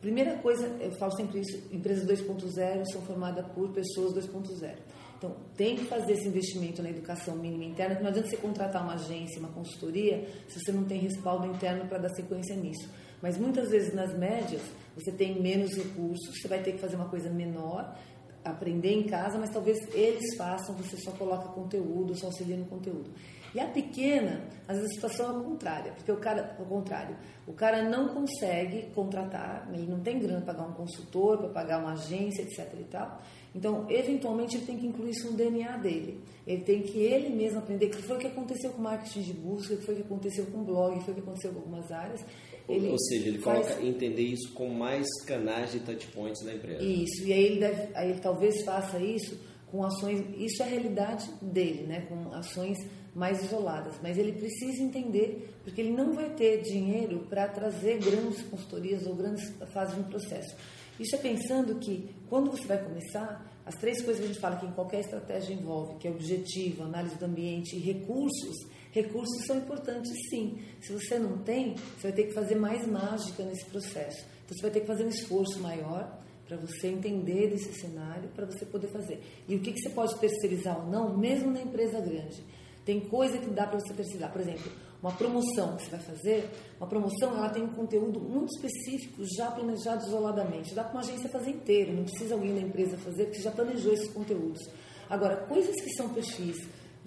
Primeira 0.00 0.36
coisa, 0.38 0.66
eu 0.80 0.92
falo 0.92 1.12
sempre 1.16 1.40
isso, 1.40 1.60
empresas 1.72 2.06
2.0 2.06 2.84
são 2.92 3.02
formadas 3.02 3.44
por 3.52 3.70
pessoas 3.70 4.14
2.0. 4.14 4.76
Então, 5.18 5.34
tem 5.56 5.74
que 5.74 5.84
fazer 5.86 6.12
esse 6.12 6.28
investimento 6.28 6.80
na 6.80 6.90
educação 6.90 7.34
mínima 7.34 7.64
interna, 7.64 7.96
que 7.96 8.02
não 8.02 8.10
adianta 8.10 8.28
você 8.28 8.36
contratar 8.36 8.84
uma 8.84 8.94
agência, 8.94 9.40
uma 9.40 9.48
consultoria, 9.48 10.28
se 10.48 10.60
você 10.60 10.70
não 10.70 10.84
tem 10.84 11.00
respaldo 11.00 11.48
interno 11.48 11.88
para 11.88 11.98
dar 11.98 12.10
sequência 12.10 12.54
nisso. 12.54 12.88
Mas 13.20 13.36
muitas 13.36 13.70
vezes 13.70 13.92
nas 13.92 14.16
médias, 14.16 14.62
você 14.94 15.10
tem 15.10 15.42
menos 15.42 15.74
recursos, 15.74 16.40
você 16.40 16.46
vai 16.46 16.62
ter 16.62 16.72
que 16.72 16.78
fazer 16.78 16.94
uma 16.94 17.08
coisa 17.08 17.28
menor, 17.28 17.96
aprender 18.44 18.92
em 18.92 19.02
casa, 19.02 19.36
mas 19.36 19.50
talvez 19.50 19.76
eles 19.92 20.36
façam, 20.36 20.76
você 20.76 20.96
só 20.96 21.10
coloca 21.10 21.48
conteúdo, 21.48 22.14
só 22.14 22.26
auxilia 22.26 22.56
no 22.56 22.66
conteúdo. 22.66 23.10
E 23.54 23.60
a 23.60 23.66
pequena, 23.66 24.44
às 24.66 24.76
vezes 24.76 24.92
a 24.92 24.94
situação 24.94 25.26
é 25.26 25.40
a 25.40 25.42
contrária, 25.42 25.92
porque 25.92 26.12
o 26.12 26.16
cara, 26.16 26.54
ao 26.58 26.66
contrário, 26.66 27.16
o 27.46 27.52
cara 27.52 27.88
não 27.88 28.08
consegue 28.08 28.90
contratar, 28.94 29.68
ele 29.72 29.86
não 29.86 30.00
tem 30.00 30.18
grana 30.18 30.42
para 30.42 30.54
pagar 30.54 30.68
um 30.68 30.74
consultor, 30.74 31.38
para 31.38 31.48
pagar 31.48 31.80
uma 31.80 31.92
agência, 31.92 32.42
etc 32.42 32.74
e 32.78 32.84
tal. 32.84 33.20
Então, 33.54 33.86
eventualmente, 33.88 34.56
ele 34.56 34.66
tem 34.66 34.78
que 34.78 34.86
incluir 34.86 35.10
isso 35.10 35.30
no 35.30 35.36
DNA 35.36 35.78
dele. 35.78 36.20
Ele 36.46 36.62
tem 36.62 36.82
que 36.82 36.98
ele 36.98 37.34
mesmo 37.34 37.58
aprender 37.58 37.88
que 37.88 38.02
foi 38.02 38.16
o 38.16 38.20
que 38.20 38.26
aconteceu 38.26 38.70
com 38.70 38.82
marketing 38.82 39.22
de 39.22 39.32
busca, 39.32 39.74
que 39.74 39.82
foi 39.82 39.94
o 39.94 39.96
que 39.96 40.02
aconteceu 40.04 40.46
com 40.46 40.62
blog, 40.62 40.98
que 40.98 41.04
foi 41.04 41.12
o 41.12 41.16
que 41.16 41.22
aconteceu 41.22 41.52
com 41.52 41.58
algumas 41.60 41.90
áreas. 41.90 42.20
Ele 42.68 42.90
Ou 42.90 42.98
seja, 42.98 43.28
ele 43.28 43.38
faz... 43.38 43.66
coloca 43.66 43.86
entender 43.86 44.22
isso 44.22 44.52
com 44.52 44.68
mais 44.68 45.06
canais 45.24 45.72
de 45.72 45.80
touchpoints 45.80 46.44
da 46.44 46.54
empresa. 46.54 46.84
Isso, 46.84 47.26
e 47.26 47.32
aí 47.32 47.44
ele, 47.44 47.60
deve, 47.60 47.96
aí 47.96 48.10
ele 48.10 48.20
talvez 48.20 48.62
faça 48.62 48.98
isso 48.98 49.38
com 49.70 49.84
ações, 49.84 50.24
isso 50.36 50.62
é 50.62 50.66
a 50.66 50.68
realidade 50.68 51.30
dele, 51.42 51.86
né? 51.86 52.06
com 52.08 52.32
ações 52.34 52.78
mais 53.14 53.42
isoladas, 53.42 53.96
mas 54.02 54.16
ele 54.16 54.32
precisa 54.32 54.82
entender, 54.82 55.54
porque 55.64 55.80
ele 55.80 55.92
não 55.92 56.12
vai 56.14 56.30
ter 56.30 56.62
dinheiro 56.62 57.26
para 57.28 57.48
trazer 57.48 57.98
grandes 57.98 58.42
consultorias 58.42 59.06
ou 59.06 59.14
grandes 59.14 59.52
fases 59.72 59.94
de 59.94 60.00
um 60.00 60.04
processo. 60.04 60.54
Isso 61.00 61.14
é 61.14 61.18
pensando 61.18 61.76
que, 61.76 62.10
quando 62.28 62.50
você 62.50 62.66
vai 62.66 62.82
começar, 62.82 63.44
as 63.64 63.74
três 63.76 64.02
coisas 64.02 64.18
que 64.18 64.24
a 64.24 64.28
gente 64.28 64.40
fala 64.40 64.56
que 64.56 64.66
em 64.66 64.72
qualquer 64.72 65.00
estratégia 65.00 65.52
envolve, 65.52 65.98
que 65.98 66.08
é 66.08 66.10
objetivo, 66.10 66.84
análise 66.84 67.16
do 67.16 67.24
ambiente 67.24 67.76
e 67.76 67.78
recursos, 67.78 68.66
recursos 68.90 69.46
são 69.46 69.58
importantes 69.58 70.12
sim. 70.30 70.58
Se 70.80 70.92
você 70.92 71.18
não 71.18 71.38
tem, 71.38 71.74
você 71.74 72.08
vai 72.08 72.12
ter 72.12 72.24
que 72.24 72.32
fazer 72.32 72.56
mais 72.56 72.86
mágica 72.86 73.42
nesse 73.44 73.64
processo. 73.66 74.24
Então, 74.44 74.56
você 74.56 74.62
vai 74.62 74.70
ter 74.70 74.80
que 74.80 74.86
fazer 74.86 75.04
um 75.04 75.08
esforço 75.08 75.60
maior 75.60 76.18
para 76.48 76.56
você 76.56 76.88
entender 76.88 77.50
desse 77.50 77.74
cenário, 77.74 78.30
para 78.34 78.46
você 78.46 78.64
poder 78.64 78.88
fazer. 78.88 79.22
E 79.46 79.54
o 79.54 79.60
que, 79.60 79.70
que 79.70 79.80
você 79.80 79.90
pode 79.90 80.18
terceirizar 80.18 80.80
ou 80.80 80.90
não, 80.90 81.16
mesmo 81.16 81.52
na 81.52 81.60
empresa 81.60 82.00
grande. 82.00 82.42
Tem 82.86 83.00
coisa 83.00 83.36
que 83.36 83.50
dá 83.50 83.66
para 83.66 83.78
você 83.78 83.92
precisar. 83.92 84.30
Por 84.30 84.40
exemplo, 84.40 84.72
uma 85.02 85.12
promoção 85.12 85.76
que 85.76 85.84
você 85.84 85.90
vai 85.90 86.00
fazer, 86.00 86.50
uma 86.80 86.88
promoção 86.88 87.36
ela 87.36 87.50
tem 87.50 87.62
um 87.62 87.74
conteúdo 87.74 88.18
muito 88.18 88.48
específico, 88.56 89.22
já 89.36 89.50
planejado 89.50 90.06
isoladamente. 90.06 90.74
Dá 90.74 90.82
para 90.82 90.92
uma 90.94 91.00
agência 91.02 91.28
fazer 91.28 91.50
inteiro, 91.50 91.92
não 91.92 92.04
precisa 92.04 92.34
alguém 92.34 92.54
da 92.54 92.62
empresa 92.62 92.96
fazer, 92.96 93.26
porque 93.26 93.42
já 93.42 93.50
planejou 93.50 93.92
esses 93.92 94.10
conteúdos. 94.10 94.60
Agora, 95.08 95.36
coisas 95.46 95.74
que 95.76 95.90
são 95.94 96.08
perfis 96.08 96.56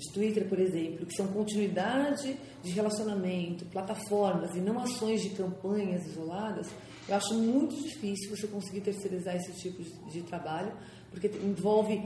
de 0.01 0.11
Twitter, 0.11 0.49
por 0.49 0.59
exemplo, 0.59 1.05
que 1.05 1.15
são 1.15 1.27
continuidade 1.27 2.35
de 2.63 2.71
relacionamento, 2.71 3.65
plataformas 3.65 4.55
e 4.55 4.59
não 4.59 4.79
ações 4.79 5.21
de 5.21 5.29
campanhas 5.29 6.05
isoladas, 6.07 6.67
eu 7.07 7.15
acho 7.15 7.35
muito 7.35 7.75
difícil 7.75 8.35
você 8.35 8.47
conseguir 8.47 8.81
terceirizar 8.81 9.35
esse 9.35 9.53
tipo 9.53 9.83
de, 10.09 10.21
trabalho, 10.23 10.73
porque 11.11 11.27
envolve 11.27 12.01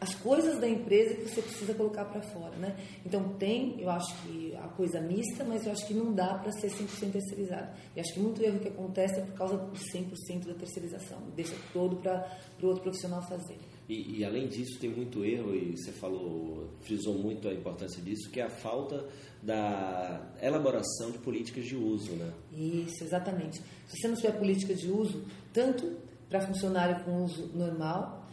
as 0.00 0.14
coisas 0.14 0.58
da 0.58 0.68
empresa 0.68 1.14
que 1.14 1.28
você 1.28 1.42
precisa 1.42 1.74
colocar 1.74 2.04
para 2.04 2.20
fora, 2.20 2.56
né? 2.56 2.76
Então 3.04 3.30
tem, 3.34 3.80
eu 3.80 3.90
acho 3.90 4.14
que 4.22 4.54
a 4.56 4.68
coisa 4.68 5.00
mista, 5.00 5.42
mas 5.42 5.66
eu 5.66 5.72
acho 5.72 5.86
que 5.86 5.94
não 5.94 6.12
dá 6.14 6.38
para 6.38 6.52
ser 6.52 6.68
100% 6.68 7.12
terceirizado. 7.12 7.76
E 7.94 8.00
acho 8.00 8.12
que 8.12 8.20
muito 8.20 8.42
erro 8.42 8.60
que 8.60 8.68
acontece 8.68 9.20
é 9.20 9.22
por 9.22 9.34
causa 9.34 9.56
do 9.56 9.72
100% 9.72 10.46
da 10.46 10.54
terceirização, 10.54 11.18
deixa 11.34 11.54
todo 11.72 11.96
para 11.96 12.28
o 12.62 12.66
outro 12.66 12.82
profissional 12.82 13.22
fazer. 13.22 13.58
E, 13.88 14.18
e, 14.18 14.24
além 14.24 14.48
disso, 14.48 14.78
tem 14.80 14.90
muito 14.90 15.24
erro, 15.24 15.54
e 15.54 15.76
você 15.76 15.92
falou, 15.92 16.68
frisou 16.80 17.14
muito 17.14 17.48
a 17.48 17.52
importância 17.52 18.02
disso, 18.02 18.28
que 18.30 18.40
é 18.40 18.44
a 18.44 18.50
falta 18.50 19.06
da 19.40 20.32
elaboração 20.42 21.12
de 21.12 21.18
políticas 21.18 21.64
de 21.64 21.76
uso. 21.76 22.10
Né? 22.12 22.32
Isso, 22.52 23.04
exatamente. 23.04 23.62
Se 23.86 23.96
você 23.96 24.08
não 24.08 24.16
tiver 24.16 24.32
política 24.32 24.74
de 24.74 24.90
uso, 24.90 25.24
tanto 25.52 25.96
para 26.28 26.40
funcionário 26.40 27.04
com 27.04 27.24
uso 27.24 27.46
normal, 27.54 28.26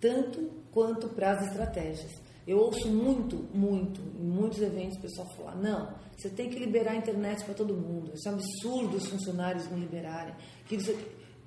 tanto 0.00 0.50
quanto 0.70 1.08
para 1.08 1.32
as 1.32 1.48
estratégias. 1.48 2.12
Eu 2.46 2.58
ouço 2.58 2.88
muito, 2.88 3.36
muito, 3.54 4.00
em 4.00 4.24
muitos 4.24 4.60
eventos, 4.60 4.98
o 4.98 5.00
pessoal 5.00 5.28
falar: 5.36 5.56
não, 5.56 5.94
você 6.16 6.28
tem 6.28 6.50
que 6.50 6.58
liberar 6.58 6.92
a 6.92 6.96
internet 6.96 7.44
para 7.44 7.54
todo 7.54 7.74
mundo. 7.74 8.12
Isso 8.14 8.28
é 8.28 8.32
um 8.32 8.34
absurdo 8.34 8.96
os 8.96 9.06
funcionários 9.06 9.70
não 9.70 9.78
liberarem. 9.78 10.34
Que 10.66 10.76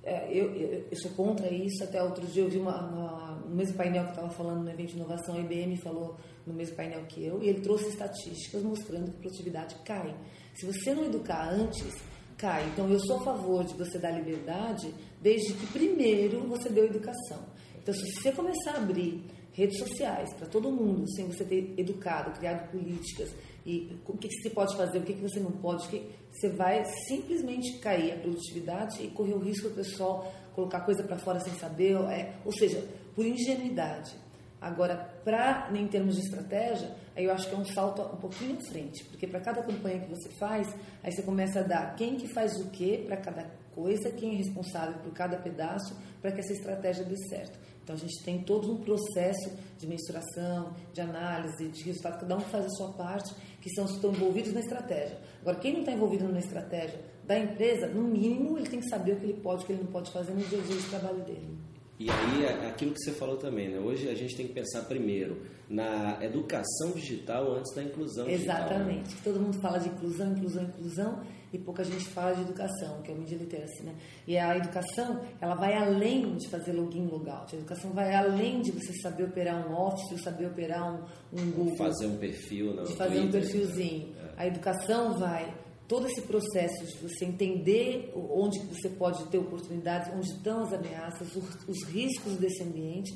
é, 0.05 0.29
eu, 0.31 0.55
eu, 0.55 0.85
eu, 0.91 0.97
sou 1.01 1.11
contra 1.11 1.51
isso. 1.51 1.83
Até 1.83 2.01
outro 2.01 2.25
dia 2.27 2.43
eu 2.43 2.49
vi 2.49 2.59
uma, 2.59 2.87
uma, 2.87 3.35
no 3.47 3.55
mesmo 3.55 3.75
painel 3.75 4.03
que 4.03 4.11
estava 4.11 4.29
falando 4.29 4.63
no 4.63 4.69
evento 4.69 4.89
de 4.89 4.95
inovação, 4.97 5.35
a 5.35 5.39
IBM 5.39 5.75
falou 5.77 6.15
no 6.45 6.53
mesmo 6.53 6.75
painel 6.75 7.03
que 7.07 7.25
eu, 7.25 7.41
e 7.41 7.49
ele 7.49 7.61
trouxe 7.61 7.89
estatísticas 7.89 8.61
mostrando 8.61 9.11
que 9.11 9.17
a 9.17 9.21
produtividade 9.21 9.75
cai. 9.83 10.15
Se 10.53 10.65
você 10.65 10.93
não 10.93 11.05
educar 11.05 11.49
antes, 11.49 11.91
cai. 12.37 12.67
Então 12.71 12.87
eu 12.87 12.99
sou 12.99 13.17
a 13.17 13.23
favor 13.23 13.63
de 13.63 13.73
você 13.73 13.97
dar 13.97 14.11
liberdade, 14.11 14.93
desde 15.19 15.53
que 15.53 15.65
primeiro 15.67 16.47
você 16.47 16.69
deu 16.69 16.85
educação. 16.85 17.43
Então 17.81 17.93
se 17.93 18.11
você 18.13 18.31
começar 18.31 18.73
a 18.73 18.77
abrir 18.77 19.23
redes 19.53 19.79
sociais 19.79 20.33
para 20.35 20.47
todo 20.47 20.71
mundo, 20.71 21.09
sem 21.15 21.27
você 21.27 21.43
ter 21.43 21.73
educado, 21.77 22.37
criado 22.37 22.69
políticas 22.69 23.31
e 23.65 23.97
o 24.05 24.15
que, 24.17 24.27
que 24.27 24.41
você 24.41 24.49
pode 24.49 24.75
fazer, 24.77 24.99
o 24.99 25.01
que, 25.01 25.13
que 25.13 25.21
você 25.21 25.39
não 25.39 25.51
pode, 25.51 25.87
que 25.87 26.07
você 26.31 26.49
vai 26.49 26.85
simplesmente 27.07 27.79
cair 27.79 28.11
a 28.13 28.17
produtividade 28.17 29.03
e 29.03 29.09
correr 29.09 29.33
o 29.33 29.39
risco 29.39 29.69
do 29.69 29.75
pessoal 29.75 30.31
colocar 30.53 30.81
coisa 30.81 31.03
para 31.03 31.17
fora 31.17 31.39
sem 31.39 31.53
saber, 31.55 31.95
é, 32.09 32.33
ou 32.45 32.51
seja, 32.51 32.83
por 33.13 33.25
ingenuidade. 33.25 34.15
Agora, 34.61 34.95
para 35.23 35.69
em 35.73 35.87
termos 35.87 36.15
de 36.15 36.21
estratégia, 36.21 36.95
aí 37.15 37.25
eu 37.25 37.31
acho 37.31 37.47
que 37.47 37.53
é 37.53 37.57
um 37.57 37.65
salto 37.65 38.01
um 38.01 38.17
pouquinho 38.17 38.57
à 38.57 38.61
frente, 38.61 39.03
porque 39.05 39.27
para 39.27 39.39
cada 39.39 39.61
campanha 39.61 39.99
que 39.99 40.09
você 40.09 40.29
faz, 40.39 40.73
aí 41.03 41.11
você 41.11 41.21
começa 41.21 41.59
a 41.59 41.63
dar 41.63 41.95
quem 41.95 42.15
que 42.15 42.27
faz 42.27 42.55
o 42.59 42.69
que 42.69 42.99
para 42.99 43.17
cada 43.17 43.43
coisa, 43.75 44.09
quem 44.11 44.33
é 44.33 44.37
responsável 44.37 44.97
por 44.99 45.13
cada 45.13 45.37
pedaço, 45.37 45.95
para 46.21 46.31
que 46.31 46.39
essa 46.39 46.53
estratégia 46.53 47.03
dê 47.03 47.17
certo. 47.27 47.59
Então 47.85 47.95
a 47.95 47.99
gente 47.99 48.23
tem 48.23 48.41
todo 48.41 48.71
um 48.71 48.77
processo 48.77 49.51
de 49.77 49.85
mensuração, 49.85 50.73
de 50.91 51.01
análise, 51.01 51.67
de 51.67 51.83
resultado, 51.83 52.19
cada 52.19 52.35
um 52.35 52.39
faz 52.39 52.65
a 52.65 52.69
sua 52.69 52.91
parte, 52.93 53.31
que 53.61 53.69
são 53.75 53.85
os 53.85 53.91
que 53.91 53.97
estão 53.97 54.11
envolvidos 54.11 54.53
na 54.53 54.59
estratégia. 54.59 55.19
Agora, 55.41 55.59
quem 55.59 55.73
não 55.73 55.81
está 55.81 55.91
envolvido 55.91 56.27
na 56.27 56.39
estratégia 56.39 56.99
da 57.23 57.37
empresa, 57.37 57.85
no 57.87 58.01
mínimo, 58.01 58.57
ele 58.57 58.67
tem 58.67 58.79
que 58.79 58.89
saber 58.89 59.13
o 59.13 59.19
que 59.19 59.25
ele 59.25 59.39
pode, 59.39 59.63
o 59.63 59.67
que 59.67 59.73
ele 59.73 59.83
não 59.83 59.91
pode 59.91 60.11
fazer 60.11 60.33
no 60.33 60.41
dia 60.41 60.57
a 60.57 60.61
dia 60.63 60.75
de 60.75 60.89
trabalho 60.89 61.23
dele. 61.25 61.59
E 61.97 62.09
aí, 62.09 62.67
aquilo 62.67 62.91
que 62.91 62.99
você 62.99 63.13
falou 63.13 63.37
também, 63.37 63.69
né? 63.69 63.79
Hoje 63.79 64.09
a 64.09 64.13
gente 64.15 64.35
tem 64.35 64.47
que 64.47 64.53
pensar 64.53 64.81
primeiro 64.81 65.41
na 65.69 66.17
educação 66.21 66.91
digital 66.93 67.53
antes 67.53 67.73
da 67.73 67.83
inclusão 67.83 68.27
Exatamente. 68.27 68.33
digital. 68.33 68.79
Né? 68.79 68.93
Exatamente. 68.93 69.23
Todo 69.23 69.39
mundo 69.39 69.61
fala 69.61 69.79
de 69.79 69.87
inclusão, 69.87 70.31
inclusão, 70.33 70.63
inclusão 70.63 71.21
e 71.53 71.57
pouca 71.57 71.85
gente 71.85 72.05
fala 72.09 72.35
de 72.35 72.41
educação, 72.41 73.01
que 73.01 73.11
é 73.11 73.15
o 73.15 73.17
Media 73.17 73.37
Literacy, 73.37 73.83
né? 73.83 73.95
E 74.27 74.37
a 74.37 74.57
educação, 74.57 75.21
ela 75.39 75.55
vai 75.55 75.73
além 75.73 76.35
de 76.35 76.49
fazer 76.49 76.73
login, 76.73 77.07
logout. 77.07 77.55
A 77.55 77.59
educação 77.59 77.91
vai 77.91 78.13
além 78.13 78.61
de 78.61 78.71
você 78.71 78.91
saber 79.01 79.23
operar 79.23 79.65
um 79.65 79.73
Office, 79.73 80.21
saber 80.21 80.47
operar 80.47 80.93
um, 80.93 81.05
um 81.31 81.51
Google. 81.51 81.77
Fazer 81.77 82.07
um 82.07 82.17
perfil, 82.17 82.73
não. 82.75 82.83
De 82.83 82.93
fazer 82.97 83.21
Twitter. 83.21 83.27
um 83.27 83.31
perfilzinho. 83.31 84.15
É. 84.21 84.43
A 84.43 84.47
educação 84.47 85.17
vai 85.17 85.53
todo 85.87 86.07
esse 86.07 86.21
processo 86.21 86.85
de 86.85 86.97
você 86.97 87.25
entender 87.25 88.11
onde 88.15 88.59
você 88.65 88.89
pode 88.89 89.25
ter 89.27 89.37
oportunidades, 89.37 90.11
onde 90.13 90.27
estão 90.27 90.63
as 90.63 90.73
ameaças, 90.73 91.35
os, 91.35 91.67
os 91.67 91.83
riscos 91.89 92.37
desse 92.37 92.63
ambiente 92.63 93.15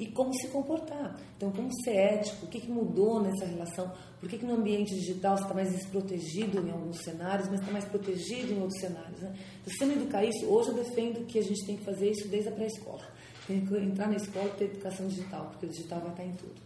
e 0.00 0.06
como 0.06 0.32
se 0.32 0.48
comportar. 0.48 1.14
Então, 1.36 1.52
como 1.52 1.68
ser 1.84 1.94
ético, 1.94 2.46
o 2.46 2.48
que, 2.48 2.58
que 2.58 2.70
mudou 2.70 3.22
nessa 3.22 3.44
relação, 3.44 3.92
por 4.18 4.28
que, 4.30 4.38
que 4.38 4.46
no 4.46 4.54
ambiente 4.54 4.94
digital 4.94 5.36
você 5.36 5.42
está 5.42 5.54
mais 5.54 5.70
desprotegido 5.70 6.58
em 6.66 6.70
alguns 6.70 7.02
cenários, 7.02 7.48
mas 7.50 7.60
está 7.60 7.70
mais 7.70 7.84
protegido 7.84 8.52
em 8.52 8.60
outros 8.60 8.80
cenários. 8.80 9.20
Né? 9.20 9.36
Então, 9.60 9.72
se 9.72 9.84
não 9.84 9.92
educar 9.92 10.24
isso, 10.24 10.46
hoje 10.46 10.70
eu 10.70 10.74
defendo 10.74 11.26
que 11.26 11.38
a 11.38 11.42
gente 11.42 11.66
tem 11.66 11.76
que 11.76 11.84
fazer 11.84 12.10
isso 12.10 12.26
desde 12.28 12.48
a 12.48 12.52
pré-escola. 12.52 13.06
Tem 13.46 13.64
que 13.64 13.76
entrar 13.76 14.08
na 14.08 14.16
escola 14.16 14.46
e 14.46 14.58
ter 14.58 14.64
educação 14.64 15.06
digital, 15.06 15.46
porque 15.50 15.66
o 15.66 15.68
digital 15.68 16.00
vai 16.00 16.10
estar 16.10 16.24
em 16.24 16.32
tudo. 16.32 16.60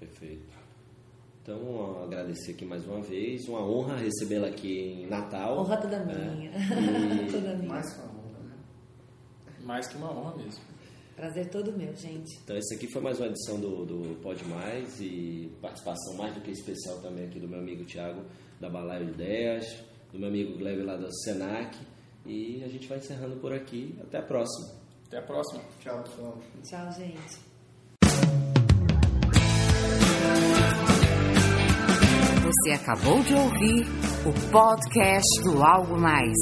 Perfeito. 0.00 0.62
Então, 1.42 2.04
agradecer 2.04 2.52
aqui 2.52 2.64
mais 2.64 2.86
uma 2.86 3.00
vez. 3.00 3.48
Uma 3.48 3.68
honra 3.68 3.96
recebê-la 3.96 4.46
aqui 4.46 4.78
em 4.78 5.06
Natal. 5.08 5.58
Honra 5.58 5.76
toda 5.76 5.96
é. 5.96 6.04
minha. 6.04 6.50
É. 6.50 7.26
E... 7.26 7.26
toda 7.32 7.56
minha. 7.56 7.68
Mais 7.68 7.92
que 7.92 8.00
uma 8.00 8.12
honra, 8.12 8.38
né? 8.44 8.54
Mais 9.64 9.88
que 9.88 9.96
uma 9.96 10.12
honra 10.12 10.36
mesmo. 10.36 10.62
Prazer 11.16 11.50
todo 11.50 11.72
meu, 11.76 11.92
gente. 11.96 12.38
Então, 12.44 12.56
esse 12.56 12.76
aqui 12.76 12.86
foi 12.92 13.02
mais 13.02 13.18
uma 13.18 13.26
edição 13.26 13.58
do, 13.58 13.84
do 13.84 14.20
Pode 14.22 14.44
Mais 14.44 15.00
e 15.00 15.52
participação 15.60 16.14
mais 16.16 16.32
do 16.32 16.40
que 16.40 16.52
especial 16.52 17.00
também 17.00 17.26
aqui 17.26 17.40
do 17.40 17.48
meu 17.48 17.58
amigo 17.58 17.84
Tiago 17.84 18.22
da 18.60 18.70
Balaio 18.70 19.06
de 19.06 19.10
Ideias, 19.10 19.66
do 20.12 20.20
meu 20.20 20.28
amigo 20.28 20.56
Gleb 20.56 20.82
lá 20.84 20.96
da 20.96 21.10
Senac. 21.24 21.76
E 22.24 22.62
a 22.62 22.68
gente 22.68 22.86
vai 22.86 22.98
encerrando 22.98 23.36
por 23.40 23.52
aqui. 23.52 23.98
Até 24.00 24.18
a 24.18 24.22
próxima. 24.22 24.74
Até 25.08 25.18
a 25.18 25.22
próxima. 25.22 25.64
Tchau, 25.80 26.04
pessoal. 26.04 26.38
Tchau, 26.62 26.92
gente. 26.92 27.52
Você 32.52 32.72
acabou 32.72 33.22
de 33.22 33.34
ouvir 33.34 33.86
o 34.26 34.50
podcast 34.50 35.42
do 35.42 35.64
Algo 35.64 35.98
Mais. 35.98 36.36